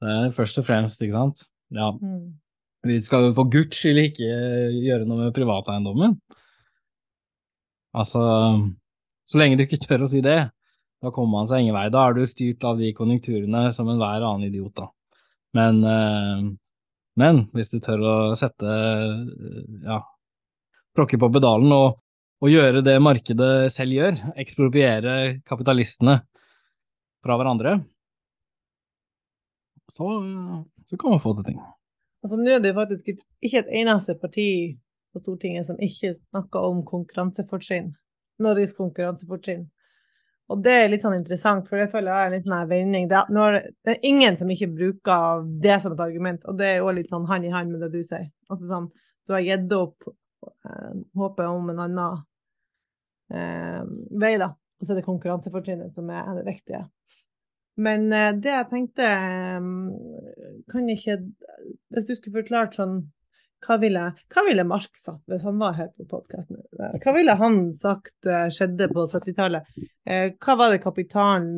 [0.00, 1.48] det er først og fremst, ikke sant.
[1.74, 1.90] Ja.
[1.96, 2.39] Mm.
[2.86, 4.28] Vi skal jo for guds skyld ikke
[4.80, 6.14] gjøre noe med privateiendommen.
[7.96, 8.22] Altså,
[9.26, 10.38] så lenge du ikke tør å si det,
[11.00, 11.88] da kommer man seg ingen vei.
[11.92, 14.88] Da er du styrt av de konjunkturene som enhver annen idiot, da.
[15.58, 16.46] Men, eh,
[17.20, 18.76] men hvis du tør å sette
[19.84, 19.98] ja,
[20.96, 21.98] tråkke på pedalen og,
[22.40, 25.16] og gjøre det markedet selv gjør, ekspropriere
[25.48, 26.20] kapitalistene
[27.20, 27.80] fra hverandre,
[29.90, 30.06] så,
[30.86, 31.60] så kan man få til ting.
[32.20, 34.48] Altså, nå er det faktisk ikke et eneste parti
[35.12, 37.94] på Stortinget som ikke snakker om konkurransefortrinn.
[38.40, 39.66] Norges konkurransefortrinn.
[40.50, 43.04] Og det er litt sånn interessant, for det føler jeg er en litt sånn vending.
[43.10, 46.82] Det er, det er, ingen som ikke bruker det som et argument, og det er
[46.82, 48.26] òg litt sånn hand i hand med det du sier.
[48.50, 48.88] Altså sånn,
[49.30, 52.24] du har gitt opp eh, håpet om en annen
[53.30, 53.84] eh,
[54.18, 54.50] vei, da.
[54.80, 56.82] Og så er det konkurransefortrinnet som er det viktige.
[57.78, 59.70] Men eh, det jeg tenkte eh,
[60.70, 61.16] Kan ikke
[61.94, 63.02] Hvis du skulle forklart sånn
[63.60, 64.02] hva ville,
[64.32, 66.62] hva ville Marx sagt hvis han var her på podkasten?
[66.72, 69.66] Hva ville han sagt eh, skjedde på 70-tallet?
[70.08, 71.50] Eh, hva var det kapitalen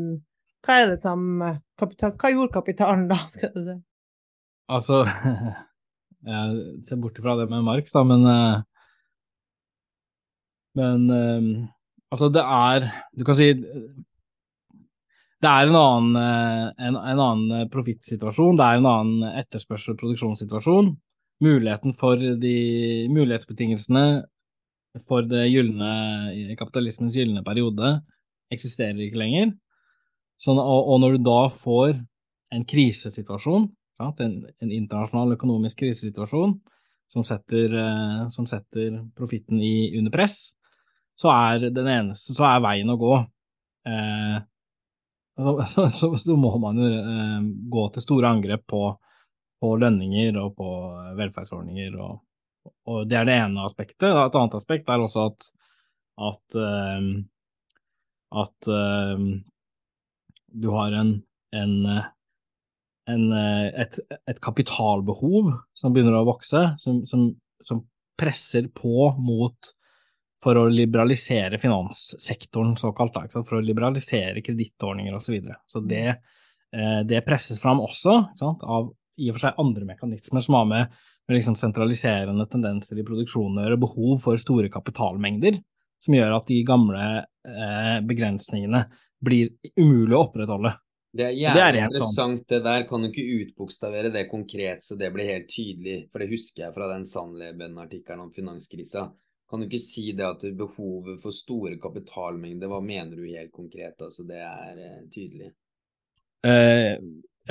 [0.66, 1.38] Hva er det som
[1.78, 3.76] kapital, Hva gjorde kapitalen da, skal du si?
[4.74, 5.04] Altså
[6.32, 8.26] Jeg ser bort ifra det med Marx, da, men
[10.74, 11.06] Men
[12.10, 13.52] altså, det er Du kan si
[15.42, 20.02] det er en annen, eh, en, en annen profittsituasjon, det er en annen etterspørsel- og
[20.04, 20.92] produksjonssituasjon.
[21.42, 22.56] Muligheten for de
[23.10, 24.04] mulighetsbetingelsene
[25.08, 27.96] for det gylne, kapitalismens gylne periode
[28.52, 29.54] eksisterer ikke lenger.
[30.42, 31.96] Sånn, og, og, når du da får
[32.52, 33.66] en krisesituasjon,
[34.02, 36.56] en, en, internasjonal økonomisk krisesituasjon
[37.10, 40.52] som setter, uh, som setter profitten under press,
[41.18, 44.38] så er, eneste, så er veien å gå uh,
[45.72, 47.40] så, så, så, må man jo uh,
[47.72, 48.82] gå til store angrep på,
[49.62, 50.68] på lønninger og på
[51.18, 52.20] velferdsordninger, og,
[52.86, 54.08] og, det er det ene aspektet.
[54.10, 55.52] Et annet aspekt er også at,
[56.30, 56.58] at,
[58.42, 58.72] at
[60.52, 61.14] du har en,
[61.56, 61.74] en,
[63.08, 67.30] en et, et, kapitalbehov som begynner å vokse, som, som,
[67.64, 67.82] som
[68.20, 69.72] presser på mot
[70.42, 75.26] for å liberalisere finanssektoren, såkalt, da, for å liberalisere kredittordninger osv.
[75.26, 75.58] Så, videre.
[75.70, 76.06] så det,
[76.74, 78.90] eh, det, presses fram også av
[79.20, 80.94] i og for seg andre mekanismer som har med,
[81.28, 85.60] med liksom sentraliserende tendenser i produksjonen å gjøre, behov for store kapitalmengder,
[86.02, 88.86] som gjør at de gamle eh, begrensningene
[89.22, 90.72] blir umulig å opprettholde.
[91.12, 91.84] Det er jævlig det er sånn.
[91.84, 92.48] interessant, sånn.
[92.48, 92.86] det der.
[92.88, 95.98] Kan du ikke utbokstavere det konkret så det blir helt tydelig?
[96.08, 99.10] For det husker jeg fra den Sandleben-artikkelen om finanskrisa.
[99.52, 103.98] Kan du ikke si det at behovet for store kapitalmengder, hva mener du helt konkret?
[104.00, 105.50] Altså det er eh, tydelig.
[106.48, 106.94] Eh,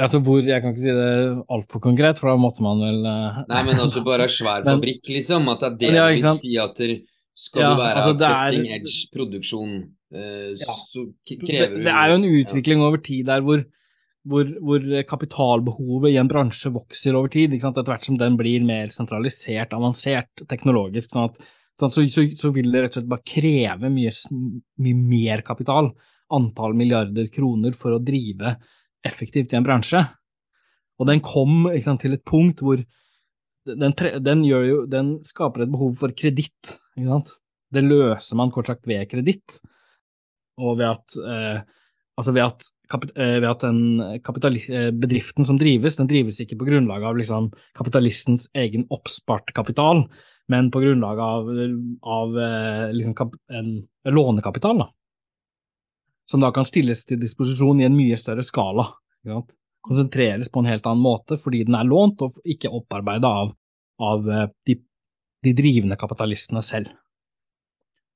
[0.01, 1.11] altså hvor, Jeg kan ikke si det
[1.45, 3.43] altfor konkret, for da måtte man vel eh...
[3.53, 5.45] Nei, men altså bare svær men, fabrikk, liksom.
[5.53, 6.81] At det er det ja, vil si at
[7.37, 9.77] skal ja, du være altså cutting er, edge produksjon,
[10.17, 13.61] eh, ja, så krever du Det er jo en utvikling over tid der hvor
[14.29, 18.91] hvor, hvor, kapitalbehovet i en bransje vokser over tid, etter hvert som den blir mer
[18.93, 21.09] sentralisert, avansert, teknologisk.
[21.09, 21.39] sånn at
[21.89, 24.13] så, så, så, vil det rett og slett bare kreve mye,
[24.85, 25.91] mye, mer kapital,
[26.31, 28.55] antall milliarder kroner, for å drive
[29.07, 30.03] effektivt i en bransje.
[31.01, 32.81] Og den kom sant, til et punkt hvor
[33.65, 33.93] den,
[34.25, 36.77] den, jo, den skaper et behov for kreditt.
[37.71, 39.59] Det løser man kort sagt ved kreditt,
[40.61, 41.61] og ved at, eh,
[42.19, 42.67] altså ved at,
[43.15, 48.49] eh, ved at den bedriften som drives, den drives ikke på grunnlag av liksom, kapitalistens
[48.57, 50.05] egen oppspart kapital,
[50.51, 51.49] men på grunnlag av,
[52.01, 53.71] av eh, liksom, en
[54.13, 54.89] lånekapital, da,
[56.31, 58.87] som da kan stilles til disposisjon i en mye større skala.
[59.81, 63.53] Konsentreres på en helt annen måte fordi den er lånt og ikke opparbeida av,
[64.03, 64.77] av eh, de,
[65.47, 66.91] de, drivende kapitalistene selv.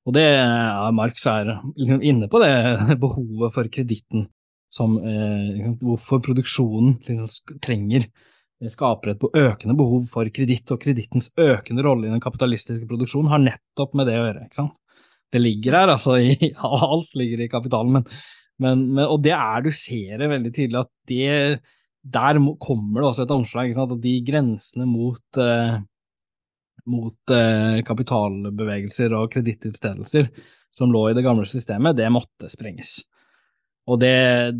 [0.06, 2.52] Og det ja, Marx er liksom inne på det
[3.04, 4.28] behovet for kreditten
[4.72, 8.10] som eh, liksom, hvorfor produksjonen liksom trenger
[8.72, 13.42] skaper et økende behov for kreditt, og kredittens økende rolle i den kapitalistiske produksjonen har
[13.42, 14.46] nettopp med det å gjøre.
[14.46, 14.76] ikke sant?
[15.32, 16.52] Det ligger her, altså, i,
[16.88, 18.06] alt ligger i kapitalen, men,
[18.62, 21.26] men, men, og det er du ser det veldig tydelig at det,
[22.16, 23.96] der kommer det også et omslag, ikke sant?
[23.98, 25.78] at de grensene mot, eh,
[26.96, 30.30] mot eh, kapitalbevegelser og kredittutstedelser
[30.76, 32.98] som lå i det gamle systemet, det måtte sprenges.
[33.86, 34.16] Og det,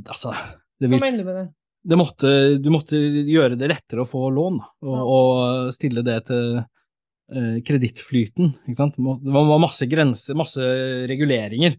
[0.07, 0.35] altså
[0.81, 1.47] det vil, Hva mener du med det?
[1.95, 7.61] Måtte, du måtte gjøre det lettere å få lån, og, og stille det til eh,
[7.67, 8.51] kredittflyten.
[8.67, 10.67] Det var masse grenser, masse
[11.07, 11.77] reguleringer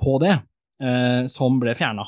[0.00, 2.06] på det eh, som ble fjerna.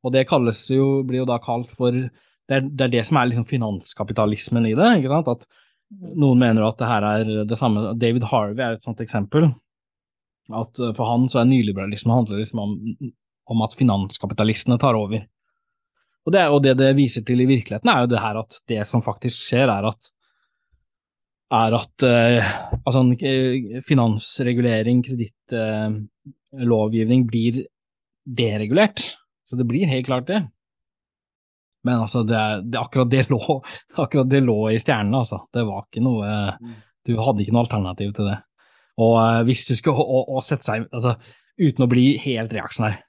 [0.00, 3.18] Og det kalles jo, blir jo da kalt for Det er det, er det som
[3.20, 4.86] er liksom finanskapitalismen i det.
[4.98, 5.28] ikke sant?
[5.28, 5.44] At
[6.18, 9.50] noen mener at det her er det samme David Harvey er et sånt eksempel.
[10.50, 12.72] At for han så er nyliberalisme handler liksom om,
[13.52, 15.22] om at finanskapitalistene tar over.
[16.28, 18.82] Og det, og det, det viser til i virkeligheten, er jo det her at det
[18.88, 20.10] som faktisk skjer, er at
[21.50, 22.46] er at eh,
[22.86, 27.66] altså, eh, finansregulering, kredittlovgivning, eh, blir
[28.24, 29.16] deregulert.
[29.44, 30.48] Så det blir helt klart det.
[31.84, 33.62] Men altså, det, det, akkurat, det lå,
[34.04, 35.38] akkurat det lå i stjernene, altså.
[35.52, 36.26] Det var ikke noe
[37.08, 38.38] Du hadde ikke noe alternativ til det.
[39.00, 41.16] Og uh, hvis du skulle å, å sette seg Altså,
[41.56, 43.00] uten å bli helt reaksjonær,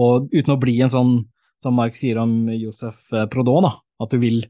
[0.00, 1.24] og uten å bli en sånn
[1.62, 4.44] som Mark sier om Josef eh, Prodon, at du vil,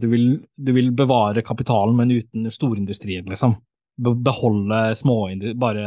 [0.00, 3.56] du vil, du vil bevare kapitalen, men uten storindustrien, liksom.
[3.98, 5.86] Beholde småindustrien, bare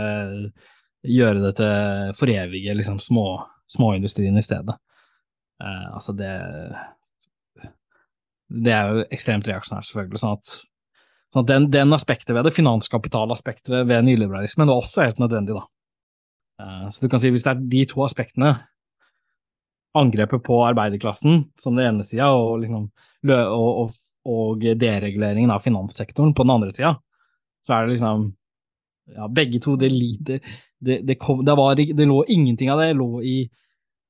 [1.07, 3.27] gjøre det til forevige liksom, små,
[3.71, 4.75] småindustrien i stedet.
[5.63, 6.33] Eh, altså, det
[8.51, 10.19] Det er jo ekstremt reaksjonært, selvfølgelig.
[10.19, 10.59] sånn at
[11.31, 15.61] Sånn at den, den aspektet ved det, finanskapitalaspektet ved nyliberalismen, var også helt nødvendig, da.
[16.59, 18.49] Eh, så du kan si hvis det er de to aspektene,
[19.97, 22.85] angrepet på arbeiderklassen som det ene sida, og, liksom,
[23.27, 26.93] og, og, og, dereguleringen av finanssektoren på den andre sida,
[27.65, 28.29] så er det liksom
[29.15, 29.91] ja, begge to det,
[30.79, 33.35] det, det, kom, var, det, lå ingenting av det lå i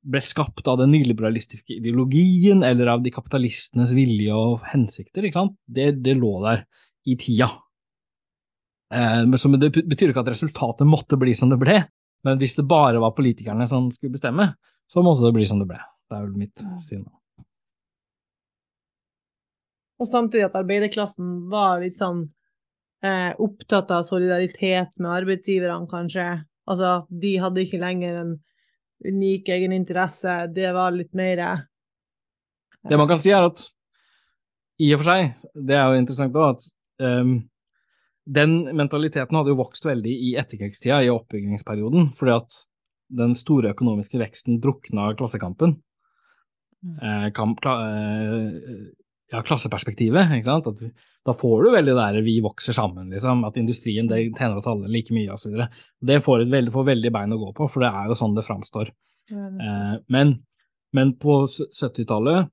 [0.01, 5.25] ble skapt av den nyliberalistiske ideologien eller av de kapitalistenes vilje og hensikter.
[5.25, 5.57] ikke sant?
[5.65, 6.63] Det, det lå der
[7.05, 7.51] i tida.
[8.93, 11.83] Eh, men Det betyr ikke at resultatet måtte bli som det ble,
[12.25, 14.51] men hvis det bare var politikerne som skulle bestemme,
[14.91, 15.79] så måtte det bli som det ble.
[16.09, 17.05] Det er vel mitt syn.
[20.01, 22.23] Og samtidig at arbeiderklassen var litt sånn
[23.05, 26.25] eh, opptatt av solidaritet med arbeidsgiverne, kanskje.
[26.67, 28.33] Altså, de hadde ikke lenger en
[29.05, 31.63] unik egen interesse, det var litt mer eh,
[32.89, 33.63] Det man kan si, er at
[34.81, 36.67] i og for seg, det er jo interessant òg, at
[37.05, 37.35] um,
[38.25, 42.61] den mentaliteten hadde jo vokst veldig i etterkrigstida, i oppbyggingsperioden, fordi at
[43.11, 45.77] den store økonomiske veksten drukna klassekampen.
[46.81, 46.97] Mm.
[46.97, 48.91] Eh, kamp, kla, eh,
[49.31, 50.69] ja, klasseperspektivet, ikke sant.
[50.71, 53.43] At, da får du veldig det der vi vokser sammen, liksom.
[53.45, 55.59] At industrien det tjener oss alle like mye, osv.
[56.01, 58.35] Det får, et veldig, får veldig bein å gå på, for det er jo sånn
[58.37, 58.89] det framstår.
[59.31, 60.33] Eh, men,
[60.95, 62.49] men på 70-tallet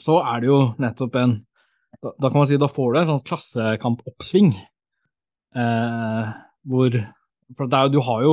[0.00, 1.40] så er det jo nettopp en
[2.02, 4.54] da, da, kan man si da får du en sånn klassekampoppsving,
[5.60, 6.30] eh,
[6.66, 6.96] hvor
[7.52, 8.32] For det er, du har jo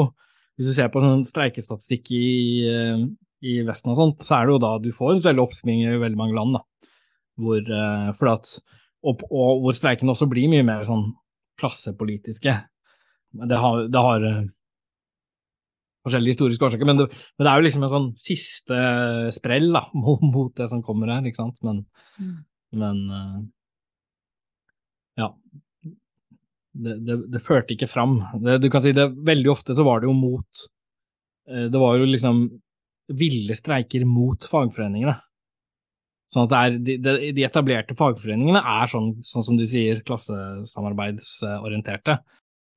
[0.60, 2.26] hvis du ser på sånn streikestatistikk i,
[2.68, 3.05] eh,
[3.47, 5.93] i, Vesten og sånt, så er det jo da du får en veldig oppsving i
[6.01, 6.91] veldig mange land, da.
[7.39, 7.62] Hvor,
[8.20, 8.49] for at,
[9.07, 11.05] og, og, hvor streikene også blir mye mer sånn
[11.62, 12.55] klassepolitiske.
[13.47, 14.41] Det har, det har uh,
[16.03, 17.07] forskjellige historiske årsaker, men det,
[17.38, 18.82] men det, er jo liksom en sånn siste
[19.38, 19.86] sprell da,
[20.36, 21.64] mot, det som kommer her, ikke sant.
[21.64, 21.86] Men,
[22.20, 22.36] mm.
[22.84, 23.01] men
[25.20, 25.32] ja,
[26.84, 28.13] det, det, det, førte ikke fram.
[28.43, 30.49] Det, du kan si det, Veldig ofte så var det jo mot
[31.49, 32.36] eh, Det var jo liksom
[33.09, 35.15] ville streiker mot fagforeningene.
[36.30, 36.93] Sånn at er, de,
[37.34, 42.19] de, etablerte fagforeningene er sånn, sånn, som du sier, klassesamarbeidsorienterte.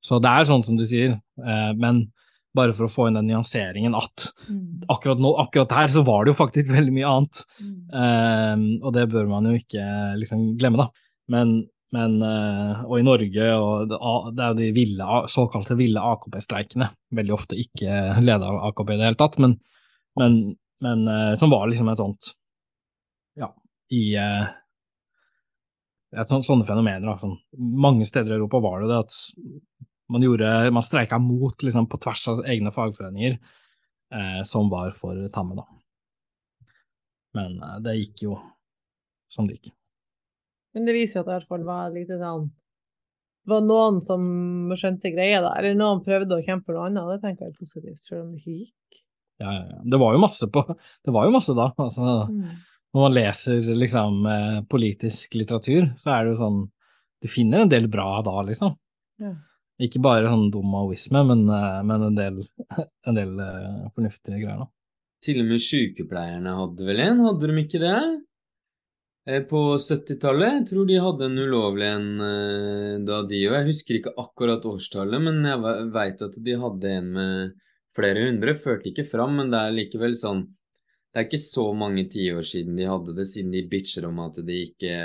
[0.03, 2.09] Så det er sånn som du sier, eh, men
[2.57, 4.89] bare for å få inn den nyanseringen at mm.
[4.93, 7.45] akkurat, nå, akkurat her så var det jo faktisk veldig mye annet.
[7.61, 7.77] Mm.
[7.93, 9.85] Um, og det bør man jo ikke
[10.21, 11.07] liksom glemme, da.
[11.33, 11.63] Men
[11.93, 17.35] men, eh, og i Norge, og det, er jo de ville, såkalte ville AKP-streikene, veldig
[17.37, 19.59] ofte ikke leda av AKP i det hele tatt, men,
[20.21, 20.39] men,
[20.85, 22.33] men, eh, som var liksom et sånt
[23.37, 23.51] Ja,
[23.93, 24.49] i eh,
[26.13, 27.17] et sånt, Sånne fenomener.
[27.21, 27.39] Sånn.
[27.57, 29.15] Mange steder i Europa var det det at
[30.13, 33.39] man gjorde, man streika mot liksom, på tvers av egne fagforeninger,
[34.17, 35.69] eh, som var for tamme, da.
[37.37, 38.41] Men det gikk jo
[39.33, 39.73] som det gikk.
[40.73, 42.51] Men det viser jo at det i hvert fall var litt sånn
[43.43, 44.23] Det var noen som
[44.79, 47.59] skjønte greia da, eller noen prøvde å kjempe for noe annet, det tenker jeg er
[47.59, 49.01] positivt, selv om det ikke gikk.
[49.43, 49.81] Ja, ja, ja.
[49.95, 50.63] Det var jo masse på
[51.05, 51.73] Det var jo masse da.
[51.83, 52.61] Altså, mm.
[52.93, 56.61] Når man leser liksom eh, politisk litteratur, så er det jo sånn
[57.23, 58.77] Du finner en del bra da, liksom.
[59.23, 59.33] Ja.
[59.83, 62.41] Ikke bare sånn dum maoisme, men, eh, men en del,
[63.09, 64.63] en del uh, fornuftige greier.
[64.63, 64.69] da.
[65.23, 67.99] Til og med sykepleierne hadde vel en, hadde de ikke det?
[69.27, 70.57] Eh, på 70-tallet.
[70.57, 73.55] Jeg tror de hadde en ulovlig en eh, da de òg.
[73.61, 77.53] Jeg husker ikke akkurat årstallet, men jeg veit at de hadde en med
[77.95, 78.57] flere hundre.
[78.59, 80.49] Førte ikke fram, men det er likevel sånn
[81.13, 84.41] Det er ikke så mange tiår siden de hadde det, siden de bitcher om at
[84.43, 84.97] de ikke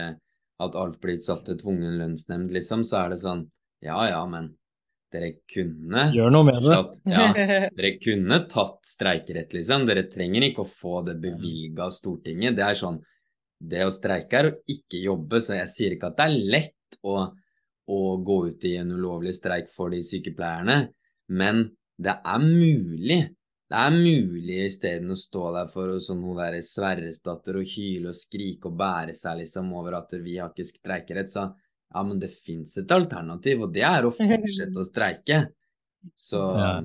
[0.65, 2.87] At alt blir satt til tvungen lønnsnemnd, liksom.
[2.87, 3.43] Så er det sånn
[3.85, 4.55] Ja ja, men
[5.13, 6.73] dere kunne Gjør noe med det.
[6.73, 7.27] Tatt, ja,
[7.77, 9.85] dere kunne tatt streikerett, liksom.
[9.85, 12.57] Dere trenger ikke å få det bevilga av Stortinget.
[12.57, 12.97] Det er sånn
[13.57, 16.99] det å streike er å ikke jobbe, så jeg sier ikke at det er lett
[17.01, 17.17] å,
[17.89, 20.77] å gå ut i en ulovlig streik for de sykepleierne,
[21.33, 21.65] men
[21.97, 23.21] det er mulig.
[23.67, 28.15] Det er mulig isteden å stå der for sånn hun derre Sverresdatter og hyle og
[28.15, 31.49] skrike og bære seg liksom over at vi har ikke streikerett, så
[31.87, 35.47] ja, men det fins et alternativ, og det er å fortsette å streike.
[36.15, 36.75] Så ja.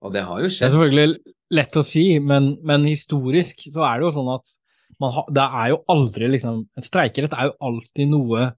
[0.00, 0.64] Og det har jo skjedd.
[0.64, 4.54] Det er selvfølgelig lett å si, men, men historisk så er det jo sånn at
[5.00, 8.50] ha, det er jo aldri liksom En streikerett er jo alltid noe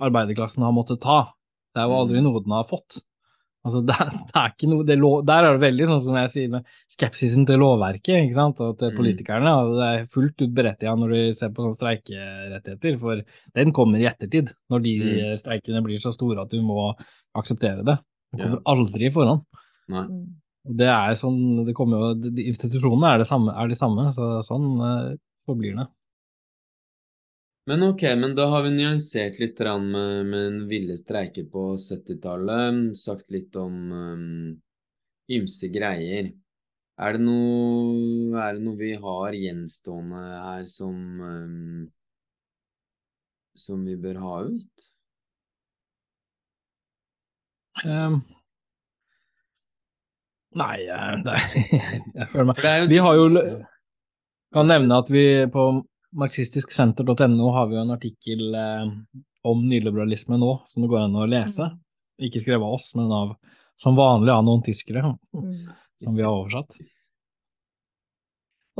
[0.00, 1.20] arbeiderklassen har måttet ta.
[1.74, 2.26] Det er jo aldri mm.
[2.26, 3.02] noe den har fått.
[3.66, 3.96] Altså, det,
[4.30, 6.74] det er ikke noe, det lov, der er det veldig sånn som jeg sier med
[6.90, 8.98] skepsisen til lovverket, ikke sant, og til mm.
[9.00, 9.54] politikerne.
[9.60, 13.24] Og det er fullt ut berettiget når du ser på sånne streikerettigheter, for
[13.60, 15.16] den kommer i ettertid, når de mm.
[15.42, 16.92] streikene blir så store at du må
[17.36, 18.00] akseptere det.
[18.32, 19.44] Den kommer aldri i forhånd.
[19.90, 20.06] Nei.
[20.80, 24.66] Det er sånn, det kommer jo, Institusjonene er, det samme, er de samme, så sånn
[25.50, 25.86] forblir det.
[27.68, 32.96] Men ok, men da har vi nyansert litt med, med, en ville streiker på 70-tallet,
[32.98, 34.56] sagt litt om um,
[35.30, 36.32] ymse greier.
[37.00, 41.88] Er det noe, er det noe vi har gjenstående her som um,
[43.60, 44.86] som vi bør ha ut?
[47.84, 48.20] Um,
[50.58, 51.52] nei, eh, det er,
[52.14, 53.28] jeg føler meg Vi har jo.
[54.54, 55.62] Kan nevne at vi på
[56.18, 58.86] marxistisksenter.no har vi jo en artikkel eh,
[59.46, 61.64] om nyliberalisme nå, som det går an å lese.
[62.20, 63.28] Ikke skrevet av oss, men av,
[63.78, 65.00] som vanlig av noen tyskere,
[65.36, 65.68] Mm.
[66.00, 66.70] som vi har oversatt.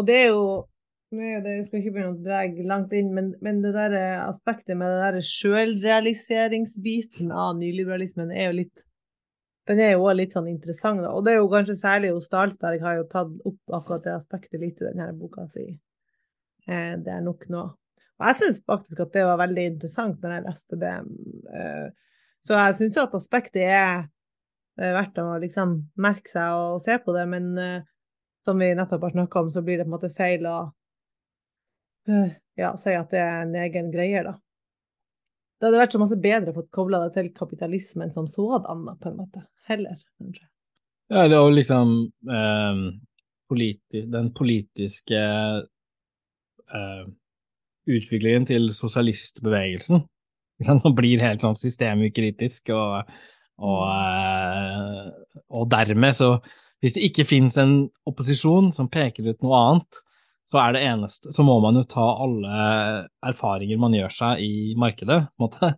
[0.00, 0.44] Og det er jo
[1.10, 2.38] nå er det, Jeg skal ikke begynne å dra
[2.70, 8.44] langt inn, men, men det der eh, aspektet med den der sjølrealiseringsbiten av nyliberalismen er
[8.46, 8.76] jo litt
[9.70, 11.12] Den er jo også litt sånn interessant, da.
[11.14, 14.58] Og det er jo kanskje særlig hos Stalsberg har jo tatt opp akkurat det aspektet
[14.58, 15.68] litt i denne boka si.
[16.66, 17.66] Eh, det er nok nå.
[18.20, 20.96] Og jeg syns faktisk at det var veldig interessant når jeg leste det.
[21.54, 21.86] Eh,
[22.46, 23.94] så jeg syns jo at aspektet er
[24.80, 27.54] eh, verdt å liksom merke seg og se på det, men
[28.42, 30.58] som vi nettopp har snakka om, så blir det på en måte feil å
[32.58, 34.34] ja, si at det er en egen greie, da.
[35.60, 39.10] Det hadde vært så masse bedre fått kobla det til kapitalismen som sådan, da, på
[39.10, 39.42] en måte.
[39.68, 40.46] Heller, kanskje.
[41.10, 41.90] Ja, det er jo liksom
[42.32, 42.80] eh,
[43.50, 45.20] politi den politiske
[46.78, 47.02] eh,
[47.90, 50.00] utviklingen til sosialistbevegelsen.
[50.64, 50.80] Som?
[50.96, 53.12] Blir helt sånn systemukritisk, og,
[53.60, 56.38] og, eh, og dermed så
[56.80, 59.98] Hvis det ikke finnes en opposisjon som peker ut noe annet,
[60.50, 62.54] så er det eneste Så må man jo ta alle
[63.30, 65.68] erfaringer man gjør seg i markedet, på en måte,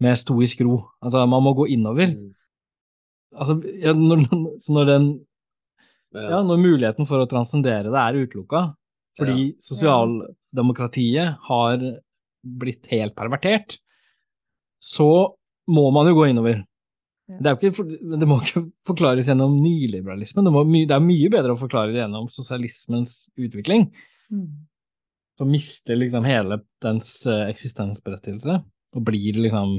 [0.00, 0.76] med stoisk ro.
[1.02, 2.12] Altså, man må gå innover.
[2.14, 2.28] Mm.
[3.36, 4.22] Altså, ja, når,
[4.62, 5.08] så når den
[6.14, 6.40] Ja.
[6.42, 8.64] når muligheten for å transcendere det er utelukka,
[9.18, 11.84] fordi sosialdemokratiet har
[12.42, 13.76] blitt helt pervertert,
[14.82, 15.06] så
[15.70, 16.62] må man jo gå innover.
[17.30, 20.96] Det, er jo ikke, for- det må ikke forklares gjennom nyliberalismen, det, må, my- det
[20.96, 23.90] er mye bedre å forklare det gjennom sosialismens utvikling,
[25.40, 28.58] som mister liksom hele dens eh, eksistensberettigelse,
[28.96, 29.78] og blir liksom,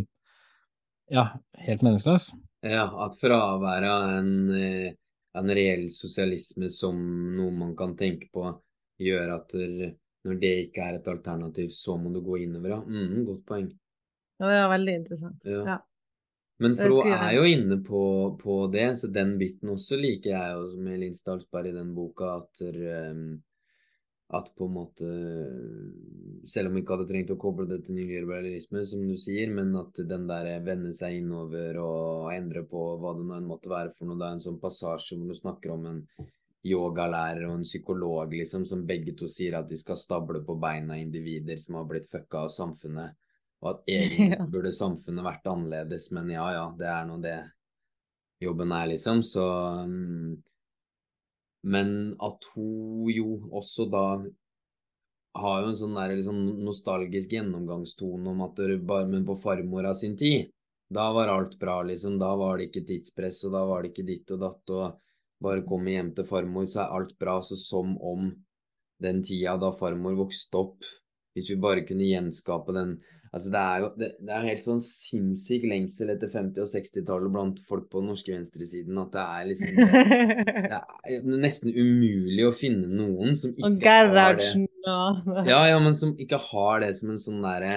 [1.14, 1.28] ja,
[1.68, 2.32] helt meningsløs.
[2.66, 4.94] Ja, at fraværet av en, eh,
[5.38, 6.98] en reell sosialisme som
[7.36, 8.48] noe man kan tenke på,
[9.02, 9.94] gjør at der,
[10.26, 12.82] når det ikke er et alternativ, så må du gå innover, ja.
[12.82, 13.72] Mm, godt poeng.
[14.42, 15.40] Ja, det var veldig interessant.
[15.46, 15.64] Ja.
[15.76, 15.78] Ja.
[16.62, 18.04] Men for Fro er jo inne på,
[18.38, 22.36] på det, så den biten også liker jeg jo med Linn Stalsberg i den boka,
[22.38, 23.24] at, der, em,
[24.34, 25.08] at på en måte
[26.48, 29.76] Selv om vi ikke hadde trengt å koble det til nyliberalisme, som du sier, men
[29.78, 34.10] at den der vende seg innover og endre på hva det nå måtte være for
[34.10, 36.00] noe, det er en sånn passasje hvor du snakker om en
[36.66, 40.98] yogalærer og en psykolog, liksom, som begge to sier at de skal stable på beina
[40.98, 43.18] individer som har blitt fucka av samfunnet.
[43.62, 44.46] Og at egentlig Ja.
[44.50, 47.38] burde samfunnet vært annerledes, men ja ja, det er nå det
[48.42, 49.22] jobben er, liksom.
[49.26, 49.46] Så
[49.86, 50.32] mm,
[51.64, 54.06] Men at hun jo også da
[55.42, 59.94] har jo en sånn der liksom nostalgisk gjennomgangstone om at det bare Men på farmora
[59.96, 60.50] sin tid,
[60.92, 62.18] da var alt bra, liksom.
[62.20, 64.98] Da var det ikke tidspress, og da var det ikke ditt og datt, og
[65.42, 67.40] bare komme hjem til farmor, så er alt bra.
[67.42, 68.28] Så som om
[69.02, 70.84] den tida da farmor vokste opp,
[71.34, 72.98] hvis vi bare kunne gjenskape den
[73.32, 77.32] Altså, det er jo det, det er helt sånn sinnssyk lengsel etter 50- og 60-tallet
[77.32, 82.52] blant folk på den norske venstresiden at det er liksom det, er nesten umulig å
[82.52, 84.52] finne noen som Og ikke har det.
[85.48, 87.76] Ja, ja, men som ikke har det som en sånn derre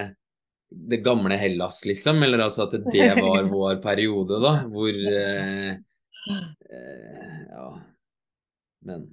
[0.67, 2.19] Det gamle Hellas, liksom.
[2.25, 5.77] Eller altså at det var vår periode, da, hvor eh,
[6.67, 7.69] eh, Ja.
[8.85, 9.07] Men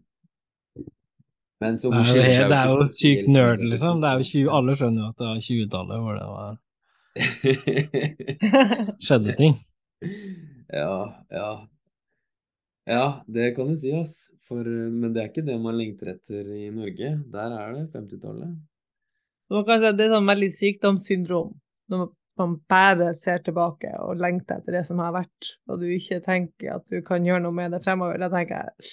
[1.63, 4.03] Men så Det er det er jo sykt nerd, liksom.
[4.03, 6.57] Det er jo 20, alle skjønner jo at det var 20-tallet hvor det var,
[9.07, 9.59] skjedde ting.
[10.73, 10.97] Ja,
[11.31, 11.51] ja.
[12.89, 14.17] Ja, det kan du si, ass.
[14.49, 17.13] For, eh, men det er ikke det man lengter etter i Norge.
[17.33, 18.57] Der er det 50-tallet.
[19.53, 21.53] Man kan si at det er sånn veldig sykdomssyndrom.
[21.93, 22.09] Når
[22.41, 26.79] man bare ser tilbake og lengter etter det som har vært, og du ikke tenker
[26.79, 28.19] at du kan gjøre noe med det fremover.
[28.23, 28.91] Da tenker jeg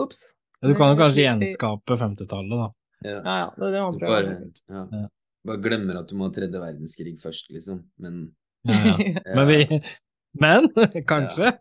[0.00, 0.24] ops.
[0.64, 2.68] Du kan jo kanskje gjenskape 50-tallet, da.
[3.06, 3.10] Ja.
[3.22, 3.48] Ja, ja.
[3.56, 4.22] Det er det man Du prøver.
[4.24, 4.82] bare, ja.
[4.98, 5.08] Ja.
[5.46, 7.84] bare glemmer at du må ha tredje verdenskrig først, liksom.
[7.98, 8.34] Men
[8.66, 8.96] Ja, ja.
[9.38, 9.82] Men vi
[10.42, 10.68] Men
[11.12, 11.52] kanskje.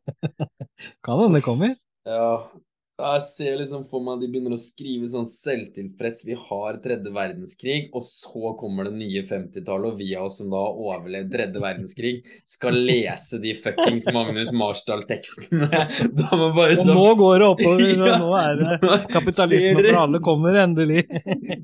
[1.05, 1.75] Kan hende det kommer.
[2.05, 2.31] ja,
[2.97, 7.11] Jeg ser liksom for meg at de begynner å skrive sånn selvtilfreds Vi har tredje
[7.13, 11.29] verdenskrig, og så kommer det nye 50-tallet, og vi av oss som da har overlevd
[11.35, 12.13] tredje verdenskrig,
[12.49, 15.69] skal lese de fuckings Magnus Marsdal-tekstene.
[16.17, 18.17] Da må bare Og sånn nå går det oppover, Ja.
[18.17, 21.05] nå er det kapitalisme for alle kommer endelig.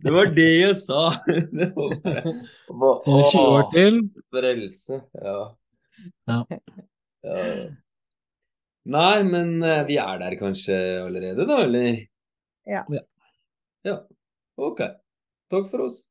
[0.05, 1.07] Det var det jeg sa!
[1.63, 2.35] Det var bare,
[2.77, 4.01] bare 20 år til.
[4.37, 5.01] Frelse.
[5.17, 5.39] Ja.
[6.29, 6.43] Ja.
[7.25, 7.45] Ja.
[8.83, 10.75] Nei, men eh, vi er der kanskje
[11.05, 12.01] allerede, da, eller?
[12.67, 12.83] Ja.
[13.83, 13.95] Ja.
[14.59, 14.81] Ok.
[15.51, 16.03] Takk for oss.